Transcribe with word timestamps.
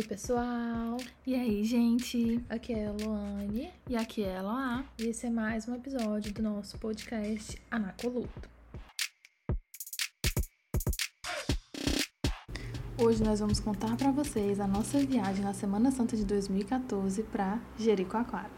Oi, 0.00 0.06
pessoal! 0.06 0.96
E 1.26 1.34
aí, 1.34 1.62
gente? 1.62 2.42
Aqui 2.48 2.72
é 2.72 2.86
a 2.86 2.92
Luane. 2.92 3.70
E 3.86 3.94
aqui 3.94 4.24
é 4.24 4.34
a 4.34 4.40
Eloá. 4.40 4.84
E 4.98 5.08
esse 5.08 5.26
é 5.26 5.30
mais 5.30 5.68
um 5.68 5.74
episódio 5.74 6.32
do 6.32 6.42
nosso 6.42 6.78
podcast 6.78 7.60
Anacoluto. 7.70 8.48
Hoje 12.96 13.22
nós 13.22 13.40
vamos 13.40 13.60
contar 13.60 13.94
para 13.98 14.10
vocês 14.10 14.58
a 14.58 14.66
nossa 14.66 14.98
viagem 15.00 15.44
na 15.44 15.52
Semana 15.52 15.90
Santa 15.90 16.16
de 16.16 16.24
2014 16.24 17.22
para 17.24 17.60
Jericoacoara. 17.76 18.50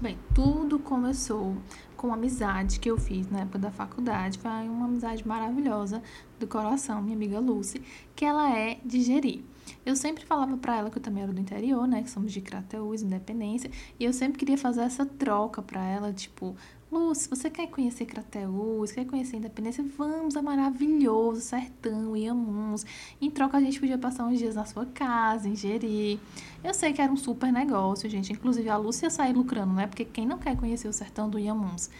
Bem, 0.00 0.18
tudo 0.34 0.80
começou 0.80 1.56
com 1.96 2.08
uma 2.08 2.16
amizade 2.16 2.80
que 2.80 2.90
eu 2.90 2.98
fiz 2.98 3.30
na 3.30 3.42
época 3.42 3.60
da 3.60 3.70
faculdade. 3.70 4.38
Foi 4.38 4.50
uma 4.50 4.86
amizade 4.86 5.26
maravilhosa 5.26 6.02
do 6.36 6.48
coração, 6.48 7.00
minha 7.00 7.14
amiga 7.14 7.38
Lucy, 7.38 7.80
que 8.16 8.24
ela 8.24 8.58
é 8.58 8.80
de 8.84 9.02
Jeri. 9.02 9.44
Eu 9.84 9.96
sempre 9.96 10.24
falava 10.24 10.56
para 10.56 10.76
ela 10.76 10.90
que 10.90 10.98
eu 10.98 11.02
também 11.02 11.22
era 11.22 11.32
do 11.32 11.40
interior, 11.40 11.86
né, 11.86 12.02
que 12.02 12.10
somos 12.10 12.32
de 12.32 12.40
Crateús, 12.40 13.02
Independência, 13.02 13.70
e 13.98 14.04
eu 14.04 14.12
sempre 14.12 14.38
queria 14.38 14.58
fazer 14.58 14.82
essa 14.82 15.04
troca 15.04 15.62
para 15.62 15.84
ela, 15.84 16.12
tipo, 16.12 16.56
Lúcia, 16.90 17.28
você 17.28 17.50
quer 17.50 17.66
conhecer 17.66 18.06
Crateús, 18.06 18.92
quer 18.92 19.04
conhecer 19.04 19.36
Independência? 19.36 19.84
Vamos, 19.98 20.36
é 20.36 20.40
maravilhoso, 20.40 21.42
sertão, 21.42 22.16
Iamuns. 22.16 22.86
Em 23.20 23.30
troca, 23.30 23.58
a 23.58 23.60
gente 23.60 23.78
podia 23.78 23.98
passar 23.98 24.24
uns 24.24 24.38
dias 24.38 24.54
na 24.54 24.64
sua 24.64 24.86
casa, 24.86 25.54
Jeri. 25.54 26.18
Eu 26.64 26.72
sei 26.72 26.94
que 26.94 27.02
era 27.02 27.12
um 27.12 27.16
super 27.16 27.52
negócio, 27.52 28.08
gente. 28.08 28.32
Inclusive, 28.32 28.70
a 28.70 28.78
Lúcia 28.78 29.06
ia 29.06 29.10
sair 29.10 29.34
lucrando, 29.34 29.74
né? 29.74 29.86
Porque 29.86 30.02
quem 30.02 30.26
não 30.26 30.38
quer 30.38 30.56
conhecer 30.56 30.88
o 30.88 30.92
sertão 30.92 31.28
do 31.28 31.38
Iamuns? 31.38 31.90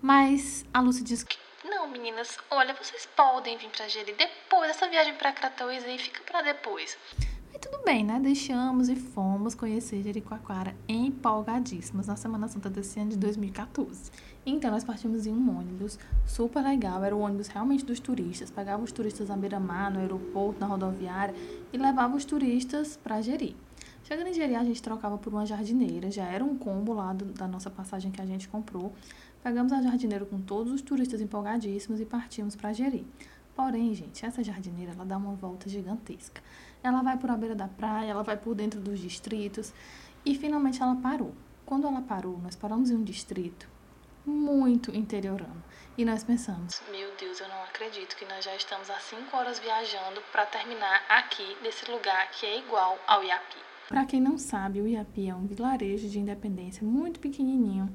Mas 0.00 0.64
a 0.72 0.80
Lúcia 0.80 1.04
disse 1.04 1.26
que 1.26 1.36
meninas, 1.88 2.38
olha, 2.50 2.74
vocês 2.74 3.06
podem 3.06 3.56
vir 3.56 3.70
pra 3.70 3.88
Jeri 3.88 4.12
depois. 4.12 4.70
Essa 4.70 4.88
viagem 4.88 5.14
pra 5.14 5.32
Crateús 5.32 5.84
aí 5.84 5.98
fica 5.98 6.22
para 6.24 6.42
depois 6.42 6.96
tudo 7.62 7.78
bem, 7.84 8.04
né? 8.04 8.18
Deixamos 8.20 8.88
e 8.88 8.96
fomos 8.96 9.54
conhecer 9.54 10.02
Jericoacoara 10.02 10.74
empolgadíssimas 10.88 12.08
na 12.08 12.16
Semana 12.16 12.48
Santa 12.48 12.68
desse 12.68 12.98
ano 12.98 13.10
de 13.10 13.16
2014. 13.16 14.10
Então, 14.44 14.72
nós 14.72 14.82
partimos 14.82 15.26
em 15.26 15.32
um 15.32 15.56
ônibus 15.56 15.96
super 16.26 16.60
legal, 16.60 17.04
era 17.04 17.14
o 17.14 17.20
ônibus 17.20 17.46
realmente 17.46 17.84
dos 17.84 18.00
turistas. 18.00 18.50
Pegava 18.50 18.82
os 18.82 18.90
turistas 18.90 19.28
na 19.28 19.36
beira-mar, 19.36 19.92
no 19.92 20.00
aeroporto, 20.00 20.58
na 20.58 20.66
rodoviária 20.66 21.34
e 21.72 21.78
levava 21.78 22.16
os 22.16 22.24
turistas 22.24 22.96
para 22.96 23.22
Jeri. 23.22 23.56
Chegando 24.04 24.26
em 24.26 24.34
Jeri, 24.34 24.56
a 24.56 24.64
gente 24.64 24.82
trocava 24.82 25.16
por 25.16 25.32
uma 25.32 25.46
jardineira, 25.46 26.10
já 26.10 26.24
era 26.24 26.44
um 26.44 26.58
combo 26.58 26.92
lá 26.92 27.12
do, 27.12 27.26
da 27.26 27.46
nossa 27.46 27.70
passagem 27.70 28.10
que 28.10 28.20
a 28.20 28.26
gente 28.26 28.48
comprou. 28.48 28.92
Pegamos 29.42 29.72
a 29.72 29.80
jardineira 29.80 30.24
com 30.24 30.40
todos 30.40 30.72
os 30.72 30.82
turistas 30.82 31.20
empolgadíssimos 31.20 32.00
e 32.00 32.04
partimos 32.04 32.56
para 32.56 32.72
Jeri. 32.72 33.06
Porém, 33.54 33.94
gente, 33.94 34.24
essa 34.24 34.42
jardineira 34.42 34.92
ela 34.92 35.04
dá 35.04 35.16
uma 35.16 35.34
volta 35.34 35.68
gigantesca. 35.68 36.42
Ela 36.82 37.02
vai 37.02 37.16
por 37.16 37.30
a 37.30 37.36
beira 37.36 37.54
da 37.54 37.68
praia, 37.68 38.10
ela 38.10 38.22
vai 38.22 38.36
por 38.36 38.54
dentro 38.54 38.80
dos 38.80 38.98
distritos 38.98 39.72
e 40.24 40.34
finalmente 40.34 40.82
ela 40.82 40.96
parou. 40.96 41.32
Quando 41.64 41.86
ela 41.86 42.00
parou, 42.00 42.38
nós 42.38 42.56
paramos 42.56 42.90
em 42.90 42.96
um 42.96 43.04
distrito 43.04 43.68
muito 44.26 44.94
interiorano 44.94 45.62
e 45.96 46.04
nós 46.04 46.24
pensamos: 46.24 46.82
Meu 46.90 47.14
Deus, 47.16 47.40
eu 47.40 47.48
não 47.48 47.62
acredito 47.64 48.16
que 48.16 48.24
nós 48.24 48.44
já 48.44 48.54
estamos 48.56 48.90
há 48.90 48.98
cinco 48.98 49.36
horas 49.36 49.58
viajando 49.58 50.20
para 50.32 50.46
terminar 50.46 51.04
aqui 51.08 51.56
nesse 51.62 51.90
lugar 51.90 52.30
que 52.32 52.46
é 52.46 52.58
igual 52.58 52.98
ao 53.06 53.22
Iapi. 53.22 53.71
Para 53.88 54.06
quem 54.06 54.20
não 54.20 54.38
sabe, 54.38 54.80
o 54.80 54.88
Iapi 54.88 55.28
é 55.28 55.34
um 55.34 55.46
vilarejo 55.46 56.08
de 56.08 56.18
independência 56.18 56.86
muito 56.86 57.20
pequenininho 57.20 57.88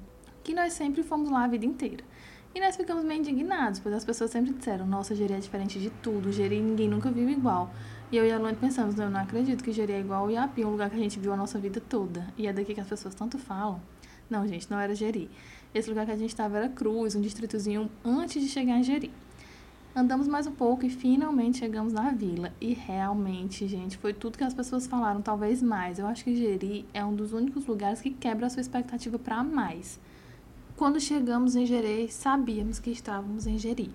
que 0.43 0.53
nós 0.53 0.73
sempre 0.73 1.03
fomos 1.03 1.29
lá 1.29 1.43
a 1.43 1.47
vida 1.47 1.65
inteira. 1.65 2.03
E 2.55 2.59
nós 2.59 2.75
ficamos 2.75 3.03
meio 3.03 3.19
indignados, 3.19 3.79
pois 3.79 3.93
as 3.93 4.05
pessoas 4.05 4.31
sempre 4.31 4.53
disseram: 4.53 4.87
Nossa, 4.87 5.13
Jeri 5.13 5.33
é 5.33 5.39
diferente 5.39 5.79
de 5.79 5.89
tudo, 5.89 6.31
Jeri 6.31 6.59
ninguém 6.61 6.87
nunca 6.87 7.11
viu 7.11 7.29
igual. 7.29 7.69
E 8.11 8.17
eu 8.17 8.25
e 8.25 8.31
a 8.31 8.37
Luane 8.37 8.57
pensamos: 8.57 8.97
Eu 8.97 9.09
não 9.09 9.19
acredito 9.19 9.63
que 9.63 9.71
Jeri 9.71 9.93
é 9.93 9.99
igual 9.99 10.23
ao 10.23 10.31
Iapi, 10.31 10.63
um 10.63 10.71
lugar 10.71 10.89
que 10.89 10.95
a 10.95 10.99
gente 10.99 11.19
viu 11.19 11.33
a 11.33 11.37
nossa 11.37 11.59
vida 11.59 11.81
toda. 11.81 12.25
E 12.37 12.47
é 12.47 12.53
daqui 12.53 12.73
que 12.73 12.79
as 12.79 12.87
pessoas 12.87 13.13
tanto 13.13 13.37
falam. 13.37 13.81
Não, 14.29 14.47
gente, 14.47 14.71
não 14.71 14.79
era 14.79 14.95
Jeri. 14.95 15.29
Esse 15.73 15.89
lugar 15.89 16.05
que 16.05 16.11
a 16.11 16.15
gente 16.15 16.29
estava 16.29 16.57
era 16.57 16.69
Cruz, 16.69 17.15
um 17.15 17.21
distritozinho 17.21 17.89
antes 18.03 18.41
de 18.41 18.47
chegar 18.47 18.77
em 18.77 18.83
Jeri. 18.83 19.11
Andamos 19.97 20.27
mais 20.27 20.45
um 20.45 20.51
pouco 20.51 20.85
e 20.85 20.91
finalmente 20.91 21.57
chegamos 21.57 21.91
na 21.91 22.11
vila. 22.11 22.53
E 22.61 22.71
realmente, 22.71 23.67
gente, 23.67 23.97
foi 23.97 24.13
tudo 24.13 24.37
que 24.37 24.43
as 24.43 24.53
pessoas 24.53 24.85
falaram, 24.85 25.23
talvez 25.23 25.59
mais. 25.59 25.97
Eu 25.97 26.05
acho 26.05 26.23
que 26.23 26.35
Jeri 26.35 26.85
é 26.93 27.03
um 27.03 27.15
dos 27.15 27.33
únicos 27.33 27.65
lugares 27.65 27.99
que 27.99 28.11
quebra 28.11 28.45
a 28.45 28.49
sua 28.51 28.61
expectativa 28.61 29.17
para 29.17 29.43
mais. 29.43 29.99
Quando 30.75 30.99
chegamos 30.99 31.55
em 31.55 31.65
Jeri, 31.65 32.11
sabíamos 32.11 32.77
que 32.77 32.91
estávamos 32.91 33.47
em 33.47 33.57
Jeri. 33.57 33.91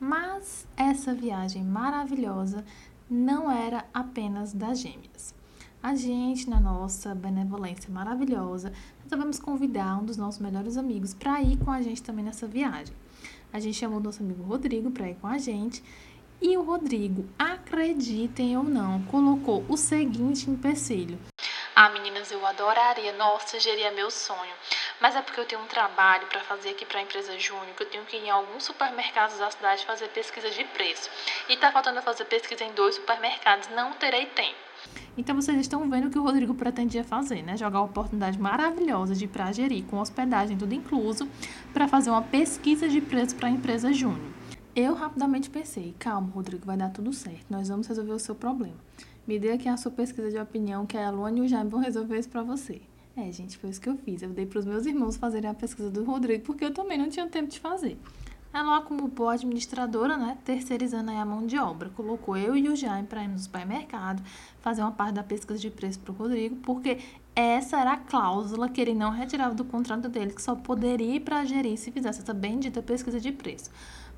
Mas 0.00 0.66
essa 0.76 1.14
viagem 1.14 1.62
maravilhosa 1.62 2.64
não 3.08 3.48
era 3.48 3.84
apenas 3.94 4.52
das 4.52 4.80
gêmeas. 4.80 5.32
A 5.80 5.94
gente, 5.94 6.50
na 6.50 6.58
nossa 6.58 7.14
benevolência 7.14 7.88
maravilhosa, 7.88 8.72
resolvemos 9.04 9.38
convidar 9.38 9.96
um 9.96 10.04
dos 10.04 10.16
nossos 10.16 10.40
melhores 10.40 10.76
amigos 10.76 11.14
para 11.14 11.40
ir 11.40 11.56
com 11.58 11.70
a 11.70 11.80
gente 11.82 12.02
também 12.02 12.24
nessa 12.24 12.48
viagem. 12.48 12.92
A 13.56 13.58
gente 13.58 13.78
chamou 13.78 13.98
nosso 14.00 14.22
amigo 14.22 14.42
Rodrigo 14.42 14.90
para 14.90 15.08
ir 15.08 15.14
com 15.14 15.26
a 15.26 15.38
gente 15.38 15.82
e 16.42 16.58
o 16.58 16.62
Rodrigo, 16.62 17.26
acreditem 17.38 18.54
ou 18.54 18.62
não, 18.62 19.02
colocou 19.04 19.64
o 19.66 19.78
seguinte 19.78 20.50
empecilho. 20.50 21.18
Ah, 21.74 21.88
meninas, 21.88 22.30
eu 22.30 22.44
adoraria. 22.44 23.14
Nossa, 23.14 23.58
seria 23.58 23.90
meu 23.92 24.10
sonho. 24.10 24.52
Mas 25.00 25.16
é 25.16 25.22
porque 25.22 25.40
eu 25.40 25.46
tenho 25.46 25.62
um 25.62 25.66
trabalho 25.66 26.26
para 26.26 26.42
fazer 26.42 26.68
aqui 26.68 26.84
para 26.84 26.98
a 26.98 27.02
empresa 27.02 27.38
Júnior, 27.38 27.74
que 27.74 27.82
eu 27.82 27.88
tenho 27.88 28.04
que 28.04 28.18
ir 28.18 28.26
em 28.26 28.30
alguns 28.30 28.62
supermercados 28.62 29.38
da 29.38 29.50
cidade 29.50 29.86
fazer 29.86 30.08
pesquisa 30.08 30.50
de 30.50 30.62
preço. 30.64 31.08
E 31.48 31.56
tá 31.56 31.72
faltando 31.72 32.02
fazer 32.02 32.26
pesquisa 32.26 32.62
em 32.62 32.74
dois 32.74 32.96
supermercados, 32.96 33.68
não 33.68 33.94
terei 33.94 34.26
tempo. 34.26 34.65
Então 35.16 35.34
vocês 35.34 35.58
estão 35.58 35.88
vendo 35.88 36.08
o 36.08 36.10
que 36.10 36.18
o 36.18 36.22
Rodrigo 36.22 36.54
pretendia 36.54 37.02
fazer, 37.02 37.42
né? 37.42 37.56
Jogar 37.56 37.80
oportunidade 37.82 38.38
maravilhosa 38.38 39.14
de 39.14 39.24
ir 39.24 39.82
com 39.84 39.98
hospedagem 39.98 40.56
tudo 40.56 40.74
incluso 40.74 41.28
para 41.72 41.88
fazer 41.88 42.10
uma 42.10 42.22
pesquisa 42.22 42.88
de 42.88 43.00
preço 43.00 43.34
para 43.36 43.48
a 43.48 43.50
empresa 43.50 43.92
Júnior. 43.92 44.32
Eu 44.74 44.92
rapidamente 44.92 45.48
pensei, 45.48 45.94
calma, 45.98 46.30
Rodrigo, 46.34 46.66
vai 46.66 46.76
dar 46.76 46.90
tudo 46.90 47.12
certo. 47.12 47.46
Nós 47.48 47.68
vamos 47.68 47.86
resolver 47.86 48.12
o 48.12 48.18
seu 48.18 48.34
problema. 48.34 48.76
Me 49.26 49.38
dê 49.38 49.52
aqui 49.52 49.68
a 49.68 49.76
sua 49.76 49.90
pesquisa 49.90 50.30
de 50.30 50.38
opinião, 50.38 50.84
que 50.84 50.98
a 50.98 51.10
Luane 51.10 51.40
e 51.40 51.42
o 51.42 51.48
Jaime 51.48 51.70
vão 51.70 51.80
resolver 51.80 52.18
isso 52.18 52.28
para 52.28 52.42
você. 52.42 52.82
É, 53.16 53.32
gente, 53.32 53.56
foi 53.56 53.70
isso 53.70 53.80
que 53.80 53.88
eu 53.88 53.96
fiz. 53.96 54.20
Eu 54.20 54.28
dei 54.28 54.44
para 54.44 54.58
os 54.58 54.66
meus 54.66 54.84
irmãos 54.84 55.16
fazerem 55.16 55.48
a 55.48 55.54
pesquisa 55.54 55.90
do 55.90 56.04
Rodrigo, 56.04 56.44
porque 56.44 56.62
eu 56.62 56.74
também 56.74 56.98
não 56.98 57.08
tinha 57.08 57.26
tempo 57.26 57.48
de 57.48 57.58
fazer. 57.58 57.98
Ela, 58.56 58.80
como 58.80 59.06
boa 59.06 59.34
administradora, 59.34 60.16
né, 60.16 60.38
terceirizando 60.42 61.10
a 61.10 61.24
mão 61.26 61.46
de 61.46 61.58
obra, 61.58 61.90
colocou 61.90 62.38
eu 62.38 62.56
e 62.56 62.70
o 62.70 62.74
Jaime 62.74 63.06
para 63.06 63.22
ir 63.22 63.28
no 63.28 63.38
supermercado, 63.38 64.22
fazer 64.62 64.80
uma 64.80 64.92
parte 64.92 65.12
da 65.12 65.22
pesquisa 65.22 65.60
de 65.60 65.70
preço 65.70 66.00
para 66.00 66.10
o 66.10 66.14
Rodrigo, 66.14 66.56
porque 66.56 66.96
essa 67.34 67.78
era 67.78 67.92
a 67.92 67.96
cláusula 67.98 68.66
que 68.70 68.80
ele 68.80 68.94
não 68.94 69.10
retirava 69.10 69.54
do 69.54 69.62
contrato 69.62 70.08
dele, 70.08 70.32
que 70.32 70.40
só 70.40 70.54
poderia 70.54 71.16
ir 71.16 71.20
para 71.20 71.44
gerir 71.44 71.76
se 71.76 71.92
fizesse 71.92 72.22
essa 72.22 72.32
bendita 72.32 72.80
pesquisa 72.80 73.20
de 73.20 73.30
preço. 73.30 73.70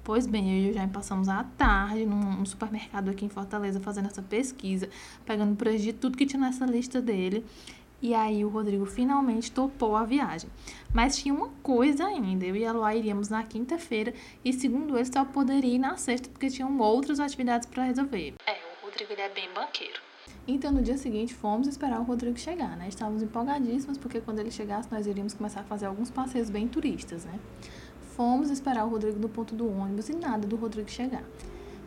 Pois 0.04 0.24
bem, 0.24 0.48
eu 0.50 0.68
e 0.68 0.70
o 0.70 0.72
Jaime 0.72 0.92
passamos 0.92 1.28
a 1.28 1.42
tarde 1.42 2.06
num, 2.06 2.46
supermercado 2.46 3.10
aqui 3.10 3.24
em 3.24 3.28
Fortaleza 3.28 3.80
fazendo 3.80 4.06
essa 4.06 4.22
pesquisa, 4.22 4.88
pegando 5.26 5.56
preço 5.56 5.82
de 5.82 5.92
tudo 5.92 6.16
que 6.16 6.24
tinha 6.24 6.40
nessa 6.40 6.64
lista 6.64 7.02
dele. 7.02 7.44
E 8.00 8.14
aí 8.14 8.44
o 8.44 8.48
Rodrigo 8.48 8.86
finalmente 8.86 9.50
topou 9.50 9.96
a 9.96 10.04
viagem. 10.04 10.48
Mas 10.94 11.16
tinha 11.16 11.34
uma 11.34 11.48
coisa 11.62 12.06
ainda, 12.06 12.46
eu 12.46 12.54
e 12.54 12.64
a 12.64 12.72
Luá 12.72 12.94
iríamos 12.94 13.28
na 13.28 13.42
quinta-feira 13.42 14.14
e 14.44 14.52
segundo 14.52 14.96
ele 14.96 15.04
só 15.04 15.24
poderia 15.24 15.74
ir 15.74 15.78
na 15.78 15.96
sexta 15.96 16.28
porque 16.28 16.48
tinham 16.48 16.78
outras 16.78 17.18
atividades 17.18 17.66
para 17.66 17.84
resolver. 17.84 18.34
É, 18.46 18.52
o 18.52 18.86
Rodrigo 18.86 19.12
ele 19.12 19.22
é 19.22 19.28
bem 19.28 19.48
banqueiro. 19.52 20.00
Então 20.46 20.70
no 20.70 20.80
dia 20.80 20.96
seguinte 20.96 21.34
fomos 21.34 21.66
esperar 21.66 22.00
o 22.00 22.04
Rodrigo 22.04 22.38
chegar, 22.38 22.76
né? 22.76 22.88
Estávamos 22.88 23.22
empolgadíssimos 23.22 23.98
porque 23.98 24.20
quando 24.20 24.38
ele 24.38 24.50
chegasse 24.50 24.90
nós 24.90 25.06
iríamos 25.06 25.34
começar 25.34 25.60
a 25.60 25.64
fazer 25.64 25.86
alguns 25.86 26.10
passeios 26.10 26.48
bem 26.48 26.68
turistas, 26.68 27.24
né? 27.24 27.38
Fomos 28.16 28.48
esperar 28.48 28.84
o 28.84 28.88
Rodrigo 28.88 29.18
no 29.18 29.28
ponto 29.28 29.54
do 29.54 29.68
ônibus 29.68 30.08
e 30.08 30.14
nada 30.14 30.46
do 30.46 30.56
Rodrigo 30.56 30.88
chegar. 30.88 31.24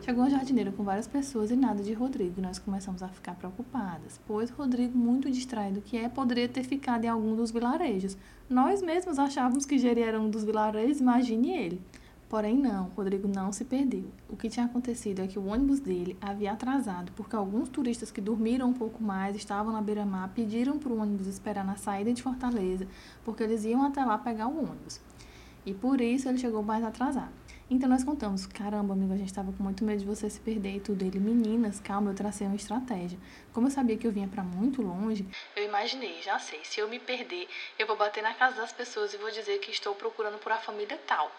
Chegou 0.04 0.24
a 0.24 0.28
jardineira 0.28 0.72
com 0.72 0.82
várias 0.82 1.06
pessoas 1.06 1.52
e 1.52 1.56
nada 1.56 1.80
de 1.80 1.92
Rodrigo. 1.92 2.42
Nós 2.42 2.58
começamos 2.58 3.04
a 3.04 3.08
ficar 3.08 3.36
preocupadas, 3.36 4.20
pois 4.26 4.50
Rodrigo, 4.50 4.98
muito 4.98 5.30
distraído 5.30 5.80
que 5.80 5.96
é, 5.96 6.08
poderia 6.08 6.48
ter 6.48 6.64
ficado 6.64 7.04
em 7.04 7.08
algum 7.08 7.36
dos 7.36 7.52
vilarejos. 7.52 8.16
Nós 8.50 8.82
mesmos 8.82 9.16
achávamos 9.16 9.64
que 9.64 9.78
Jeri 9.78 10.02
era 10.02 10.20
um 10.20 10.28
dos 10.28 10.42
vilarejos, 10.42 10.98
imagine 10.98 11.52
ele. 11.52 11.80
Porém, 12.28 12.58
não, 12.58 12.90
Rodrigo 12.96 13.28
não 13.28 13.52
se 13.52 13.64
perdeu. 13.64 14.06
O 14.28 14.36
que 14.36 14.50
tinha 14.50 14.66
acontecido 14.66 15.20
é 15.20 15.28
que 15.28 15.38
o 15.38 15.46
ônibus 15.46 15.78
dele 15.78 16.16
havia 16.20 16.50
atrasado, 16.50 17.12
porque 17.12 17.36
alguns 17.36 17.68
turistas 17.68 18.10
que 18.10 18.20
dormiram 18.20 18.70
um 18.70 18.72
pouco 18.72 19.00
mais 19.00 19.36
estavam 19.36 19.72
na 19.72 19.80
beira-mar 19.80 20.32
pediram 20.34 20.80
para 20.80 20.92
o 20.92 21.00
ônibus 21.00 21.28
esperar 21.28 21.64
na 21.64 21.76
saída 21.76 22.12
de 22.12 22.24
Fortaleza, 22.24 22.88
porque 23.24 23.44
eles 23.44 23.64
iam 23.64 23.84
até 23.84 24.04
lá 24.04 24.18
pegar 24.18 24.48
o 24.48 24.58
ônibus. 24.58 25.00
E 25.64 25.72
por 25.72 26.00
isso 26.00 26.28
ele 26.28 26.38
chegou 26.38 26.60
mais 26.60 26.82
atrasado. 26.82 27.30
Então 27.72 27.88
nós 27.88 28.04
contamos, 28.04 28.44
caramba, 28.44 28.92
amigo, 28.92 29.14
a 29.14 29.16
gente 29.16 29.28
estava 29.28 29.50
com 29.50 29.62
muito 29.62 29.82
medo 29.82 30.00
de 30.00 30.04
você 30.04 30.28
se 30.28 30.38
perder 30.38 30.76
e 30.76 30.80
tudo. 30.80 31.02
Ele, 31.06 31.18
meninas, 31.18 31.80
calma, 31.80 32.10
eu 32.10 32.14
tracei 32.14 32.46
uma 32.46 32.54
estratégia. 32.54 33.18
Como 33.50 33.66
eu 33.66 33.70
sabia 33.70 33.96
que 33.96 34.06
eu 34.06 34.12
vinha 34.12 34.28
para 34.28 34.42
muito 34.42 34.82
longe, 34.82 35.26
eu 35.56 35.64
imaginei, 35.64 36.20
já 36.20 36.38
sei, 36.38 36.60
se 36.64 36.80
eu 36.80 36.86
me 36.86 36.98
perder, 36.98 37.48
eu 37.78 37.86
vou 37.86 37.96
bater 37.96 38.22
na 38.22 38.34
casa 38.34 38.56
das 38.56 38.74
pessoas 38.74 39.14
e 39.14 39.16
vou 39.16 39.30
dizer 39.30 39.58
que 39.60 39.70
estou 39.70 39.94
procurando 39.94 40.36
por 40.38 40.52
a 40.52 40.58
família 40.58 41.00
tal. 41.06 41.32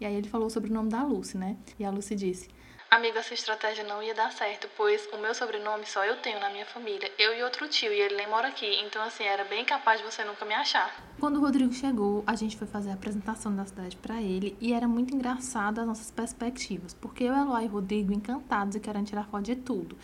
E 0.00 0.04
aí 0.04 0.16
ele 0.16 0.28
falou 0.28 0.50
sobre 0.50 0.70
o 0.70 0.74
nome 0.74 0.90
da 0.90 1.04
Lucy, 1.04 1.38
né? 1.38 1.56
E 1.78 1.84
a 1.84 1.90
Lucy 1.90 2.16
disse: 2.16 2.50
Amigo, 2.88 3.18
essa 3.18 3.34
estratégia 3.34 3.82
não 3.82 4.00
ia 4.00 4.14
dar 4.14 4.30
certo, 4.32 4.68
pois 4.76 5.08
o 5.12 5.18
meu 5.18 5.34
sobrenome 5.34 5.84
só 5.84 6.04
eu 6.04 6.16
tenho 6.18 6.38
na 6.38 6.48
minha 6.50 6.64
família. 6.64 7.10
Eu 7.18 7.36
e 7.36 7.42
outro 7.42 7.68
tio, 7.68 7.92
e 7.92 8.00
ele 8.00 8.14
nem 8.14 8.28
mora 8.28 8.46
aqui. 8.46 8.80
Então, 8.86 9.02
assim, 9.02 9.24
era 9.24 9.44
bem 9.44 9.64
capaz 9.64 10.00
de 10.00 10.06
você 10.06 10.22
nunca 10.22 10.44
me 10.44 10.54
achar. 10.54 10.94
Quando 11.18 11.36
o 11.36 11.40
Rodrigo 11.40 11.72
chegou, 11.72 12.22
a 12.24 12.36
gente 12.36 12.56
foi 12.56 12.66
fazer 12.66 12.90
a 12.90 12.94
apresentação 12.94 13.54
da 13.54 13.66
cidade 13.66 13.96
para 13.96 14.22
ele 14.22 14.56
e 14.60 14.72
era 14.72 14.86
muito 14.86 15.12
engraçado 15.12 15.80
as 15.80 15.86
nossas 15.86 16.12
perspectivas, 16.12 16.94
porque 16.94 17.24
eu, 17.24 17.34
Eloy 17.34 17.64
e 17.64 17.66
Rodrigo 17.66 18.12
encantados 18.12 18.76
e 18.76 18.80
querendo 18.80 19.08
tirar 19.08 19.26
foto 19.26 19.42
de 19.42 19.56
tudo. 19.56 19.98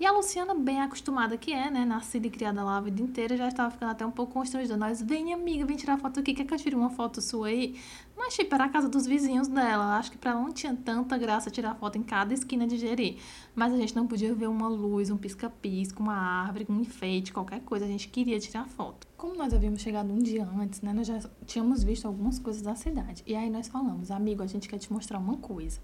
E 0.00 0.06
a 0.06 0.12
Luciana, 0.12 0.54
bem 0.54 0.80
acostumada 0.80 1.36
que 1.36 1.52
é, 1.52 1.68
né? 1.72 1.84
Nascida 1.84 2.28
e 2.28 2.30
criada 2.30 2.62
lá 2.62 2.76
a 2.76 2.80
vida 2.80 3.02
inteira, 3.02 3.36
já 3.36 3.48
estava 3.48 3.68
ficando 3.68 3.90
até 3.90 4.06
um 4.06 4.12
pouco 4.12 4.32
constrangida. 4.32 4.76
Nós, 4.76 5.02
vem 5.02 5.34
amiga, 5.34 5.66
vem 5.66 5.76
tirar 5.76 5.98
foto 5.98 6.20
aqui. 6.20 6.34
Quer 6.34 6.44
que 6.44 6.54
eu 6.54 6.58
tire 6.58 6.76
uma 6.76 6.88
foto 6.88 7.20
sua 7.20 7.48
aí? 7.48 7.74
Mas, 8.16 8.34
tipo, 8.34 8.54
era 8.54 8.66
a 8.66 8.68
casa 8.68 8.88
dos 8.88 9.06
vizinhos 9.06 9.48
dela. 9.48 9.98
Acho 9.98 10.12
que 10.12 10.16
pra 10.16 10.30
ela 10.30 10.40
não 10.40 10.52
tinha 10.52 10.72
tanta 10.72 11.18
graça 11.18 11.50
tirar 11.50 11.74
foto 11.74 11.98
em 11.98 12.04
cada 12.04 12.32
esquina 12.32 12.64
de 12.64 12.78
Jeri. 12.78 13.18
Mas 13.56 13.72
a 13.72 13.76
gente 13.76 13.96
não 13.96 14.06
podia 14.06 14.32
ver 14.32 14.46
uma 14.46 14.68
luz, 14.68 15.10
um 15.10 15.16
pisca-pisca, 15.16 16.00
uma 16.00 16.14
árvore, 16.14 16.64
um 16.68 16.80
enfeite, 16.80 17.32
qualquer 17.32 17.60
coisa. 17.62 17.84
A 17.84 17.88
gente 17.88 18.06
queria 18.06 18.38
tirar 18.38 18.68
foto. 18.68 19.04
Como 19.16 19.34
nós 19.34 19.52
havíamos 19.52 19.80
chegado 19.80 20.12
um 20.12 20.18
dia 20.18 20.48
antes, 20.56 20.80
né? 20.80 20.92
Nós 20.92 21.08
já 21.08 21.18
tínhamos 21.44 21.82
visto 21.82 22.06
algumas 22.06 22.38
coisas 22.38 22.62
da 22.62 22.76
cidade. 22.76 23.24
E 23.26 23.34
aí 23.34 23.50
nós 23.50 23.66
falamos, 23.66 24.12
amigo, 24.12 24.44
a 24.44 24.46
gente 24.46 24.68
quer 24.68 24.78
te 24.78 24.92
mostrar 24.92 25.18
uma 25.18 25.38
coisa. 25.38 25.80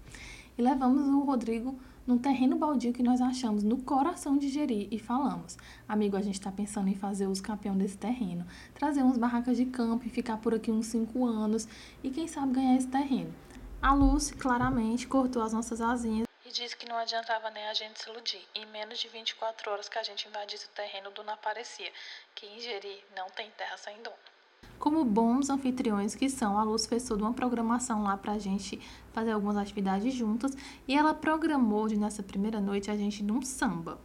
E 0.57 0.61
levamos 0.61 1.05
o 1.05 1.19
Rodrigo 1.19 1.77
num 2.05 2.17
terreno 2.17 2.55
baldio 2.55 2.93
que 2.93 3.01
nós 3.01 3.19
achamos 3.19 3.63
no 3.63 3.77
coração 3.81 4.37
de 4.37 4.47
Jeri 4.49 4.87
e 4.91 4.99
falamos: 4.99 5.57
Amigo, 5.87 6.15
a 6.15 6.21
gente 6.21 6.35
está 6.35 6.51
pensando 6.51 6.87
em 6.87 6.95
fazer 6.95 7.27
os 7.27 7.41
campeão 7.41 7.75
desse 7.75 7.97
terreno, 7.97 8.45
trazer 8.73 9.01
umas 9.01 9.17
barracas 9.17 9.57
de 9.57 9.65
campo 9.65 10.05
e 10.05 10.09
ficar 10.09 10.37
por 10.37 10.53
aqui 10.53 10.71
uns 10.71 10.87
cinco 10.87 11.25
anos 11.25 11.67
e 12.03 12.11
quem 12.11 12.27
sabe 12.27 12.53
ganhar 12.53 12.75
esse 12.75 12.87
terreno. 12.87 13.33
A 13.81 13.93
Lucy 13.93 14.35
claramente 14.35 15.07
cortou 15.07 15.41
as 15.41 15.53
nossas 15.53 15.81
asinhas 15.81 16.27
e 16.45 16.51
disse 16.51 16.77
que 16.77 16.87
não 16.87 16.97
adiantava 16.97 17.49
nem 17.49 17.67
a 17.67 17.73
gente 17.73 17.99
se 17.99 18.09
iludir. 18.09 18.45
Em 18.53 18.65
menos 18.67 18.99
de 18.99 19.07
24 19.07 19.71
horas 19.71 19.89
que 19.89 19.97
a 19.97 20.03
gente 20.03 20.27
invadisse 20.27 20.65
o 20.65 20.69
terreno 20.69 21.11
do 21.11 21.23
Naparecia, 21.23 21.91
que 22.33 22.45
em 22.45 22.59
Jeri 22.59 23.03
não 23.15 23.27
tem 23.31 23.49
terra 23.51 23.77
sem 23.77 23.95
dono. 24.01 24.34
Como 24.85 25.03
bons 25.03 25.49
anfitriões 25.49 26.13
que 26.13 26.29
são, 26.29 26.59
a 26.59 26.63
Luz 26.63 26.85
fez 26.85 27.03
toda 27.07 27.23
uma 27.23 27.33
programação 27.33 28.03
lá 28.03 28.15
pra 28.15 28.37
gente 28.37 28.79
fazer 29.11 29.31
algumas 29.31 29.57
atividades 29.57 30.13
juntas 30.13 30.55
e 30.87 30.95
ela 30.95 31.11
programou 31.11 31.87
de 31.87 31.97
nessa 31.97 32.21
primeira 32.21 32.61
noite 32.61 32.91
a 32.91 32.95
gente 32.95 33.23
num 33.23 33.41
samba. 33.41 33.99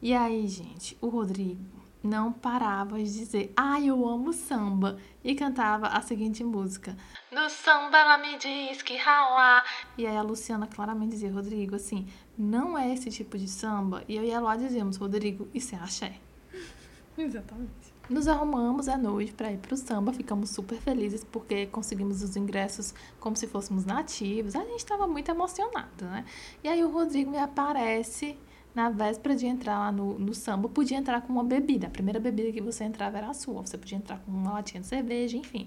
E 0.00 0.14
aí, 0.14 0.48
gente, 0.48 0.96
o 1.02 1.08
Rodrigo 1.08 1.60
não 2.02 2.32
parava 2.32 2.96
de 2.96 3.04
dizer: 3.04 3.52
"Ai, 3.54 3.90
eu 3.90 4.08
amo 4.08 4.32
samba" 4.32 4.96
e 5.22 5.34
cantava 5.34 5.88
a 5.88 6.00
seguinte 6.00 6.42
música: 6.42 6.96
No 7.30 7.50
samba 7.50 7.98
ela 7.98 8.16
me 8.16 8.38
diz 8.38 8.80
que 8.80 8.96
rala. 8.96 9.62
E 9.98 10.06
aí 10.06 10.16
a 10.16 10.22
Luciana 10.22 10.66
claramente 10.66 11.10
dizia: 11.10 11.30
"Rodrigo, 11.30 11.76
assim, 11.76 12.08
não 12.38 12.78
é 12.78 12.90
esse 12.90 13.10
tipo 13.10 13.36
de 13.36 13.48
samba". 13.48 14.02
E 14.08 14.16
eu 14.16 14.24
e 14.24 14.32
a 14.32 14.36
Eloá 14.36 14.56
dizíamos: 14.56 14.96
"Rodrigo, 14.96 15.46
isso 15.52 15.74
é 15.74 15.78
axé". 15.78 16.18
Exatamente. 17.18 17.95
Nos 18.08 18.28
arrumamos 18.28 18.88
à 18.88 18.96
noite 18.96 19.32
para 19.32 19.50
ir 19.50 19.58
para 19.58 19.74
o 19.74 19.76
samba, 19.76 20.12
ficamos 20.12 20.50
super 20.50 20.78
felizes 20.78 21.24
porque 21.24 21.66
conseguimos 21.66 22.22
os 22.22 22.36
ingressos 22.36 22.94
como 23.18 23.34
se 23.34 23.48
fôssemos 23.48 23.84
nativos. 23.84 24.54
A 24.54 24.60
gente 24.60 24.78
estava 24.78 25.08
muito 25.08 25.28
emocionado, 25.28 26.04
né? 26.04 26.24
E 26.62 26.68
aí 26.68 26.84
o 26.84 26.90
Rodrigo 26.90 27.32
me 27.32 27.38
aparece 27.38 28.38
na 28.72 28.90
véspera 28.90 29.34
de 29.34 29.46
entrar 29.46 29.78
lá 29.78 29.90
no, 29.90 30.18
no 30.20 30.34
samba, 30.34 30.68
podia 30.68 30.98
entrar 30.98 31.20
com 31.22 31.32
uma 31.32 31.42
bebida. 31.42 31.88
A 31.88 31.90
primeira 31.90 32.20
bebida 32.20 32.52
que 32.52 32.60
você 32.60 32.84
entrava 32.84 33.18
era 33.18 33.30
a 33.30 33.34
sua. 33.34 33.66
Você 33.66 33.76
podia 33.76 33.98
entrar 33.98 34.18
com 34.20 34.30
uma 34.30 34.52
latinha 34.52 34.80
de 34.80 34.86
cerveja, 34.86 35.36
enfim. 35.36 35.66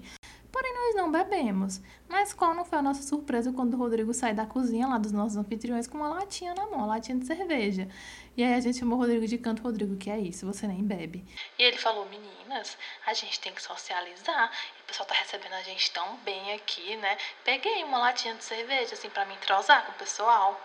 Não 1.10 1.24
bebemos. 1.24 1.80
Mas 2.08 2.32
qual 2.32 2.54
não 2.54 2.64
foi 2.64 2.78
a 2.78 2.82
nossa 2.82 3.02
surpresa 3.02 3.52
quando 3.52 3.74
o 3.74 3.76
Rodrigo 3.76 4.14
sai 4.14 4.32
da 4.32 4.46
cozinha 4.46 4.86
lá 4.86 4.96
dos 4.96 5.10
nossos 5.10 5.36
anfitriões 5.36 5.88
com 5.88 5.98
uma 5.98 6.08
latinha 6.08 6.54
na 6.54 6.66
mão, 6.66 6.76
uma 6.76 6.86
latinha 6.86 7.18
de 7.18 7.26
cerveja. 7.26 7.88
E 8.36 8.44
aí 8.44 8.54
a 8.54 8.60
gente 8.60 8.78
chamou 8.78 8.96
o 8.96 9.00
Rodrigo 9.00 9.26
de 9.26 9.36
canto, 9.36 9.60
Rodrigo, 9.60 9.96
que 9.96 10.08
é 10.08 10.20
isso? 10.20 10.46
Você 10.46 10.68
nem 10.68 10.84
bebe. 10.84 11.24
E 11.58 11.64
ele 11.64 11.76
falou, 11.78 12.08
meninas, 12.08 12.78
a 13.04 13.12
gente 13.12 13.40
tem 13.40 13.52
que 13.52 13.60
socializar. 13.60 14.52
O 14.84 14.86
pessoal 14.86 15.08
tá 15.08 15.16
recebendo 15.16 15.54
a 15.54 15.62
gente 15.64 15.90
tão 15.90 16.16
bem 16.18 16.52
aqui, 16.52 16.96
né? 16.98 17.16
Peguei 17.44 17.82
uma 17.82 17.98
latinha 17.98 18.36
de 18.36 18.44
cerveja, 18.44 18.94
assim, 18.94 19.10
para 19.10 19.24
me 19.24 19.34
entrosar 19.34 19.84
com 19.86 19.90
o 19.90 19.94
pessoal. 19.96 20.60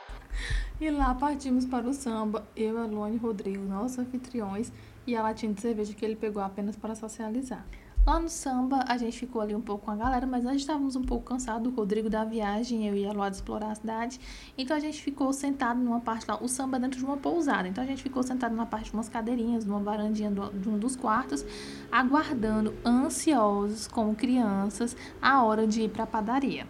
E 0.79 0.91
lá 0.91 1.15
partimos 1.15 1.65
para 1.65 1.87
o 1.87 1.93
samba, 1.93 2.47
eu, 2.55 2.77
Alone 2.77 3.15
e 3.15 3.19
Rodrigo, 3.19 3.63
nossos 3.63 3.97
anfitriões, 3.97 4.71
e 5.07 5.15
a 5.15 5.23
latinha 5.23 5.51
de 5.51 5.61
cerveja 5.61 5.95
que 5.95 6.05
ele 6.05 6.15
pegou 6.15 6.43
apenas 6.43 6.75
para 6.75 6.93
socializar. 6.93 7.65
Lá 8.05 8.19
no 8.19 8.29
samba, 8.29 8.85
a 8.87 8.97
gente 8.97 9.17
ficou 9.17 9.41
ali 9.41 9.55
um 9.55 9.61
pouco 9.61 9.85
com 9.85 9.91
a 9.91 9.95
galera, 9.95 10.27
mas 10.27 10.43
nós 10.43 10.57
estávamos 10.57 10.95
um 10.95 11.01
pouco 11.01 11.25
cansados. 11.25 11.73
O 11.73 11.75
Rodrigo 11.75 12.07
da 12.07 12.23
viagem, 12.23 12.87
eu 12.87 12.93
ia 12.93 13.11
lá 13.11 13.29
de 13.29 13.37
explorar 13.37 13.71
a 13.71 13.75
cidade. 13.75 14.19
Então 14.55 14.77
a 14.77 14.79
gente 14.79 15.01
ficou 15.01 15.33
sentado 15.33 15.79
numa 15.79 15.99
parte 15.99 16.23
lá. 16.29 16.37
O 16.39 16.47
samba 16.47 16.77
é 16.77 16.79
dentro 16.81 16.99
de 16.99 17.03
uma 17.03 17.17
pousada. 17.17 17.67
Então 17.67 17.83
a 17.83 17.87
gente 17.87 18.03
ficou 18.03 18.21
sentado 18.21 18.51
numa 18.51 18.67
parte 18.67 18.91
de 18.91 18.93
umas 18.93 19.09
cadeirinhas, 19.09 19.65
numa 19.65 19.79
varandinha 19.79 20.29
do, 20.29 20.51
de 20.51 20.69
um 20.69 20.77
dos 20.77 20.95
quartos, 20.95 21.43
aguardando, 21.91 22.75
ansiosos, 22.85 23.87
como 23.87 24.13
crianças, 24.13 24.95
a 25.19 25.43
hora 25.43 25.65
de 25.65 25.81
ir 25.81 25.89
para 25.89 26.03
a 26.03 26.07
padaria. 26.07 26.67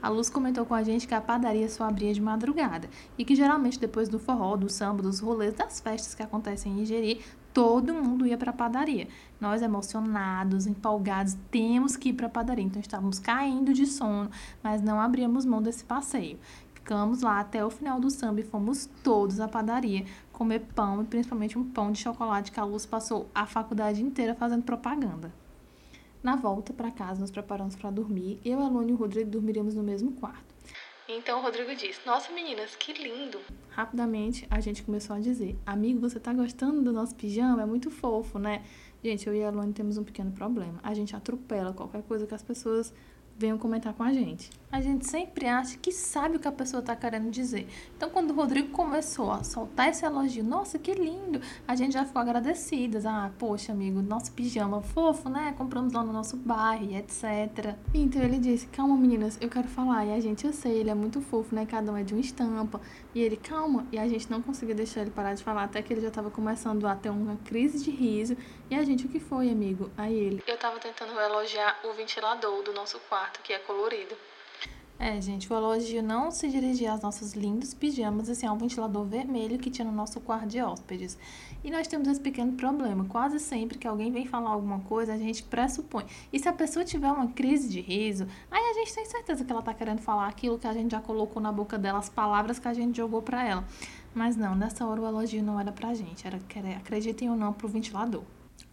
A 0.00 0.08
Luz 0.08 0.30
comentou 0.30 0.64
com 0.64 0.74
a 0.74 0.84
gente 0.84 1.08
que 1.08 1.14
a 1.14 1.20
padaria 1.20 1.68
só 1.68 1.82
abria 1.82 2.14
de 2.14 2.20
madrugada 2.20 2.88
e 3.18 3.24
que 3.24 3.34
geralmente 3.34 3.80
depois 3.80 4.08
do 4.08 4.20
forró, 4.20 4.56
do 4.56 4.68
samba, 4.68 5.02
dos 5.02 5.18
rolês, 5.18 5.52
das 5.52 5.80
festas 5.80 6.14
que 6.14 6.22
acontecem 6.22 6.70
em 6.70 6.82
Igeri, 6.82 7.20
todo 7.56 7.94
mundo 7.94 8.26
ia 8.26 8.36
para 8.36 8.50
a 8.50 8.52
padaria. 8.52 9.08
Nós 9.40 9.62
emocionados, 9.62 10.66
empolgados, 10.66 11.38
temos 11.50 11.96
que 11.96 12.10
ir 12.10 12.12
para 12.12 12.26
a 12.26 12.28
padaria. 12.28 12.62
Então 12.62 12.82
estávamos 12.82 13.18
caindo 13.18 13.72
de 13.72 13.86
sono, 13.86 14.30
mas 14.62 14.82
não 14.82 15.00
abríamos 15.00 15.46
mão 15.46 15.62
desse 15.62 15.82
passeio. 15.82 16.38
Ficamos 16.74 17.22
lá 17.22 17.40
até 17.40 17.64
o 17.64 17.70
final 17.70 17.98
do 17.98 18.10
samba 18.10 18.40
e 18.40 18.44
fomos 18.44 18.90
todos 19.02 19.40
à 19.40 19.48
padaria 19.48 20.04
comer 20.30 20.66
pão 20.74 21.00
e 21.00 21.06
principalmente 21.06 21.58
um 21.58 21.64
pão 21.64 21.90
de 21.90 21.98
chocolate 21.98 22.52
que 22.52 22.60
a 22.60 22.64
Luz 22.64 22.84
passou 22.84 23.26
a 23.34 23.46
faculdade 23.46 24.02
inteira 24.02 24.34
fazendo 24.34 24.62
propaganda. 24.62 25.32
Na 26.22 26.36
volta 26.36 26.74
para 26.74 26.90
casa, 26.90 27.22
nos 27.22 27.30
preparamos 27.30 27.74
para 27.74 27.90
dormir. 27.90 28.38
Eu, 28.44 28.60
a 28.60 28.84
e 28.84 28.92
o 28.92 28.96
Rodrigo 28.96 29.30
dormiríamos 29.30 29.74
no 29.74 29.82
mesmo 29.82 30.12
quarto. 30.12 30.45
Então 31.08 31.38
o 31.38 31.42
Rodrigo 31.42 31.74
disse: 31.74 32.00
Nossa, 32.04 32.32
meninas, 32.32 32.74
que 32.74 32.92
lindo! 32.92 33.40
Rapidamente 33.70 34.46
a 34.50 34.58
gente 34.58 34.82
começou 34.82 35.14
a 35.14 35.20
dizer: 35.20 35.56
Amigo, 35.64 36.00
você 36.00 36.18
tá 36.18 36.32
gostando 36.32 36.82
do 36.82 36.92
nosso 36.92 37.14
pijama? 37.14 37.62
É 37.62 37.66
muito 37.66 37.90
fofo, 37.90 38.38
né? 38.38 38.64
Gente, 39.04 39.26
eu 39.26 39.34
e 39.34 39.44
a 39.44 39.50
Lone 39.50 39.72
temos 39.72 39.98
um 39.98 40.04
pequeno 40.04 40.32
problema. 40.32 40.80
A 40.82 40.92
gente 40.94 41.14
atropela 41.14 41.72
qualquer 41.72 42.02
coisa 42.02 42.26
que 42.26 42.34
as 42.34 42.42
pessoas 42.42 42.92
venham 43.38 43.58
comentar 43.58 43.92
com 43.92 44.02
a 44.02 44.12
gente. 44.12 44.50
A 44.70 44.80
gente 44.80 45.06
sempre 45.06 45.46
acha 45.46 45.78
que 45.78 45.92
sabe 45.92 46.36
o 46.36 46.40
que 46.40 46.48
a 46.48 46.52
pessoa 46.52 46.80
está 46.80 46.94
querendo 46.96 47.30
dizer. 47.30 47.68
Então, 47.96 48.10
quando 48.10 48.30
o 48.30 48.34
Rodrigo 48.34 48.68
começou 48.70 49.30
a 49.30 49.44
soltar 49.44 49.88
esse 49.88 50.04
elogio, 50.04 50.42
nossa, 50.42 50.78
que 50.78 50.92
lindo, 50.92 51.40
a 51.66 51.74
gente 51.76 51.94
já 51.94 52.04
ficou 52.04 52.20
agradecidas. 52.20 53.06
Ah, 53.06 53.30
poxa, 53.38 53.72
amigo, 53.72 54.02
nosso 54.02 54.32
pijama 54.32 54.82
fofo, 54.82 55.28
né? 55.28 55.54
Compramos 55.56 55.92
lá 55.92 56.02
no 56.02 56.12
nosso 56.12 56.36
bairro, 56.36 56.94
etc. 56.94 57.76
Então 57.94 58.22
ele 58.22 58.38
disse: 58.38 58.66
Calma, 58.66 58.96
meninas, 58.96 59.38
eu 59.40 59.48
quero 59.48 59.68
falar. 59.68 60.04
E 60.04 60.12
a 60.12 60.20
gente, 60.20 60.44
eu 60.44 60.52
sei, 60.52 60.78
ele 60.78 60.90
é 60.90 60.94
muito 60.94 61.20
fofo, 61.20 61.54
né? 61.54 61.64
Cada 61.64 61.92
um 61.92 61.96
é 61.96 62.02
de 62.02 62.12
uma 62.12 62.20
estampa. 62.20 62.80
E 63.14 63.20
ele, 63.22 63.36
calma. 63.36 63.86
E 63.92 63.98
a 63.98 64.06
gente 64.08 64.30
não 64.30 64.42
conseguia 64.42 64.74
deixar 64.74 65.00
ele 65.02 65.10
parar 65.10 65.34
de 65.34 65.42
falar, 65.42 65.64
até 65.64 65.80
que 65.80 65.92
ele 65.92 66.00
já 66.00 66.08
estava 66.08 66.30
começando 66.30 66.86
a 66.86 66.94
ter 66.94 67.08
uma 67.08 67.36
crise 67.44 67.82
de 67.82 67.90
riso. 67.90 68.36
E 68.68 68.74
a 68.74 68.82
gente, 68.82 69.06
o 69.06 69.08
que 69.08 69.20
foi, 69.20 69.48
amigo? 69.48 69.90
Aí 69.96 70.14
ele: 70.14 70.42
Eu 70.46 70.56
estava 70.56 70.78
tentando 70.78 71.18
elogiar 71.18 71.80
o 71.84 71.94
ventilador 71.94 72.62
do 72.62 72.72
nosso 72.72 72.98
quarto, 73.08 73.25
que 73.42 73.52
é 73.52 73.58
colorido. 73.58 74.16
É, 74.98 75.20
gente, 75.20 75.52
o 75.52 75.54
elogio 75.54 76.02
não 76.02 76.30
se 76.30 76.48
dirigia 76.48 76.90
aos 76.90 77.02
nossos 77.02 77.34
lindos 77.34 77.74
pijamas, 77.74 78.30
assim, 78.30 78.46
ao 78.46 78.56
ventilador 78.56 79.04
vermelho 79.04 79.58
que 79.58 79.68
tinha 79.68 79.84
no 79.84 79.92
nosso 79.92 80.18
quarto 80.20 80.46
de 80.46 80.62
hóspedes. 80.62 81.18
E 81.62 81.70
nós 81.70 81.86
temos 81.86 82.08
esse 82.08 82.20
pequeno 82.20 82.54
problema. 82.54 83.04
Quase 83.04 83.38
sempre 83.38 83.76
que 83.76 83.86
alguém 83.86 84.10
vem 84.10 84.24
falar 84.24 84.50
alguma 84.50 84.80
coisa, 84.80 85.12
a 85.12 85.18
gente 85.18 85.42
pressupõe. 85.42 86.06
E 86.32 86.38
se 86.38 86.48
a 86.48 86.52
pessoa 86.52 86.82
tiver 86.82 87.10
uma 87.12 87.28
crise 87.28 87.68
de 87.68 87.80
riso, 87.80 88.26
aí 88.50 88.70
a 88.70 88.72
gente 88.72 88.94
tem 88.94 89.04
certeza 89.04 89.44
que 89.44 89.52
ela 89.52 89.60
tá 89.60 89.74
querendo 89.74 90.00
falar 90.00 90.28
aquilo 90.28 90.58
que 90.58 90.66
a 90.66 90.72
gente 90.72 90.92
já 90.92 91.00
colocou 91.00 91.42
na 91.42 91.52
boca 91.52 91.76
dela, 91.76 91.98
as 91.98 92.08
palavras 92.08 92.58
que 92.58 92.66
a 92.66 92.72
gente 92.72 92.96
jogou 92.96 93.20
para 93.20 93.46
ela. 93.46 93.64
Mas 94.14 94.34
não, 94.34 94.54
nessa 94.54 94.86
hora 94.86 95.02
o 95.02 95.06
elogio 95.06 95.42
não 95.42 95.60
era 95.60 95.72
pra 95.72 95.92
gente, 95.92 96.26
era, 96.26 96.40
acreditem 96.78 97.28
ou 97.28 97.36
não, 97.36 97.52
pro 97.52 97.68
ventilador. 97.68 98.22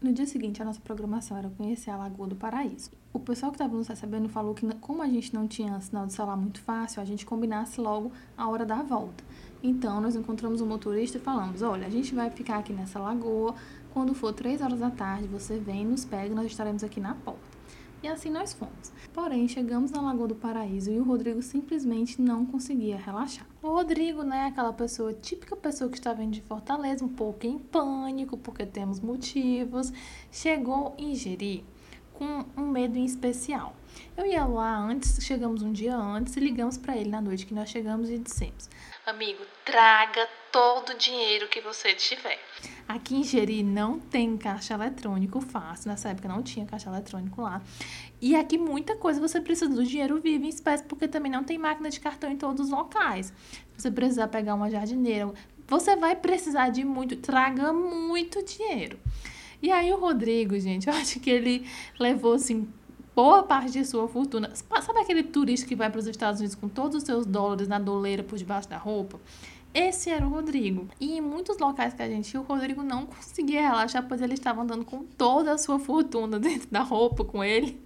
No 0.01 0.11
dia 0.11 0.25
seguinte, 0.25 0.61
a 0.61 0.65
nossa 0.65 0.79
programação 0.81 1.37
era 1.37 1.49
conhecer 1.49 1.89
a 1.89 1.97
Lagoa 1.97 2.27
do 2.27 2.35
Paraíso. 2.35 2.91
O 3.13 3.19
pessoal 3.19 3.51
que 3.51 3.55
estava 3.55 3.75
nos 3.75 3.87
recebendo 3.87 4.27
falou 4.27 4.53
que, 4.53 4.65
como 4.75 5.01
a 5.01 5.07
gente 5.07 5.33
não 5.33 5.47
tinha 5.47 5.79
sinal 5.79 6.05
de 6.05 6.13
celular 6.13 6.35
muito 6.35 6.61
fácil, 6.61 7.01
a 7.01 7.05
gente 7.05 7.25
combinasse 7.25 7.79
logo 7.79 8.11
a 8.37 8.47
hora 8.49 8.65
da 8.65 8.81
volta. 8.81 9.23
Então, 9.61 10.01
nós 10.01 10.15
encontramos 10.15 10.61
um 10.61 10.65
motorista 10.65 11.17
e 11.17 11.21
falamos: 11.21 11.61
olha, 11.61 11.87
a 11.87 11.89
gente 11.89 12.13
vai 12.13 12.29
ficar 12.29 12.57
aqui 12.57 12.73
nessa 12.73 12.99
lagoa. 12.99 13.55
Quando 13.93 14.13
for 14.13 14.33
três 14.33 14.61
horas 14.61 14.79
da 14.79 14.89
tarde, 14.89 15.27
você 15.27 15.57
vem, 15.57 15.85
nos 15.85 16.03
pega, 16.03 16.33
nós 16.33 16.47
estaremos 16.47 16.83
aqui 16.83 16.99
na 16.99 17.13
porta. 17.13 17.52
E 18.03 18.07
assim 18.10 18.29
nós 18.29 18.51
fomos. 18.51 18.91
Porém, 19.13 19.48
chegamos 19.48 19.89
na 19.89 20.01
Lagoa 20.01 20.27
do 20.27 20.36
Paraíso 20.36 20.91
e 20.91 21.00
o 21.00 21.03
Rodrigo 21.05 21.41
simplesmente 21.41 22.22
não 22.22 22.45
conseguia 22.45 22.98
relaxar. 22.98 23.48
O 23.62 23.69
Rodrigo, 23.69 24.24
né, 24.24 24.48
aquela 24.48 24.74
pessoa, 24.74 25.13
típica 25.13 25.55
pessoa 25.55 25.89
que 25.89 25.98
está 25.98 26.12
vindo 26.12 26.33
de 26.33 26.41
Fortaleza, 26.41 27.05
um 27.05 27.07
pouco 27.07 27.48
em 27.48 27.57
pânico, 27.57 28.38
porque 28.38 28.65
temos 28.65 29.00
motivos, 29.00 29.93
chegou 30.29 30.93
em 30.98 31.15
Jeri 31.15 31.65
com 32.13 32.45
um 32.57 32.67
medo 32.67 32.98
em 32.98 33.05
especial. 33.05 33.74
Eu 34.17 34.25
ia 34.25 34.45
lá 34.45 34.75
antes, 34.77 35.24
chegamos 35.24 35.62
um 35.62 35.72
dia 35.72 35.95
antes 35.95 36.36
e 36.36 36.41
ligamos 36.41 36.77
para 36.77 36.98
ele 36.98 37.10
na 37.10 37.22
noite 37.22 37.45
que 37.45 37.53
nós 37.53 37.69
chegamos 37.69 38.10
e 38.10 38.17
dissemos: 38.17 38.69
Amigo, 39.05 39.43
traga 39.63 40.27
todo 40.51 40.89
o 40.89 40.98
dinheiro 40.98 41.48
que 41.48 41.62
você 41.62 41.93
tiver. 41.93 42.39
Aqui 42.87 43.15
em 43.15 43.23
Jeri 43.23 43.63
não 43.63 43.99
tem 43.99 44.37
caixa 44.37 44.73
eletrônico 44.73 45.39
fácil. 45.41 45.89
Nessa 45.89 46.09
época 46.09 46.27
não 46.27 46.43
tinha 46.43 46.65
caixa 46.65 46.89
eletrônico 46.89 47.41
lá. 47.41 47.61
E 48.21 48.35
aqui 48.35 48.57
muita 48.57 48.95
coisa 48.95 49.19
você 49.19 49.39
precisa 49.39 49.73
do 49.73 49.83
dinheiro 49.83 50.19
vivo 50.19 50.45
em 50.45 50.49
espécie, 50.49 50.83
porque 50.83 51.07
também 51.07 51.31
não 51.31 51.43
tem 51.43 51.57
máquina 51.57 51.89
de 51.89 51.99
cartão 51.99 52.31
em 52.31 52.37
todos 52.37 52.65
os 52.65 52.71
locais. 52.71 53.33
Você 53.77 53.89
precisar 53.89 54.27
pegar 54.27 54.55
uma 54.55 54.69
jardineira, 54.69 55.33
você 55.67 55.95
vai 55.95 56.15
precisar 56.15 56.69
de 56.69 56.83
muito, 56.83 57.15
traga 57.15 57.71
muito 57.73 58.43
dinheiro. 58.43 58.99
E 59.61 59.71
aí 59.71 59.91
o 59.93 59.99
Rodrigo, 59.99 60.59
gente, 60.59 60.87
eu 60.89 60.93
acho 60.93 61.19
que 61.19 61.29
ele 61.29 61.65
levou 61.99 62.33
assim 62.33 62.67
boa 63.15 63.43
parte 63.43 63.71
de 63.71 63.85
sua 63.85 64.07
fortuna. 64.07 64.51
Sabe 64.55 64.99
aquele 64.99 65.23
turista 65.23 65.67
que 65.67 65.75
vai 65.75 65.89
para 65.89 65.99
os 65.99 66.07
Estados 66.07 66.39
Unidos 66.39 66.55
com 66.55 66.67
todos 66.67 66.97
os 66.97 67.03
seus 67.03 67.25
dólares 67.25 67.67
na 67.67 67.79
doleira 67.79 68.23
por 68.23 68.37
debaixo 68.37 68.67
da 68.67 68.77
roupa? 68.77 69.19
Esse 69.73 70.09
era 70.09 70.25
o 70.25 70.29
Rodrigo. 70.29 70.87
E 70.99 71.17
em 71.17 71.21
muitos 71.21 71.57
locais 71.57 71.93
que 71.93 72.01
a 72.01 72.07
gente 72.07 72.31
ia, 72.33 72.39
o 72.39 72.43
Rodrigo 72.43 72.83
não 72.83 73.05
conseguia 73.07 73.61
relaxar, 73.61 74.07
pois 74.07 74.21
ele 74.21 74.35
estava 74.35 74.61
andando 74.61 74.85
com 74.85 75.03
toda 75.03 75.53
a 75.53 75.57
sua 75.57 75.79
fortuna 75.79 76.37
dentro 76.39 76.69
da 76.69 76.81
roupa 76.81 77.25
com 77.25 77.43
ele. 77.43 77.81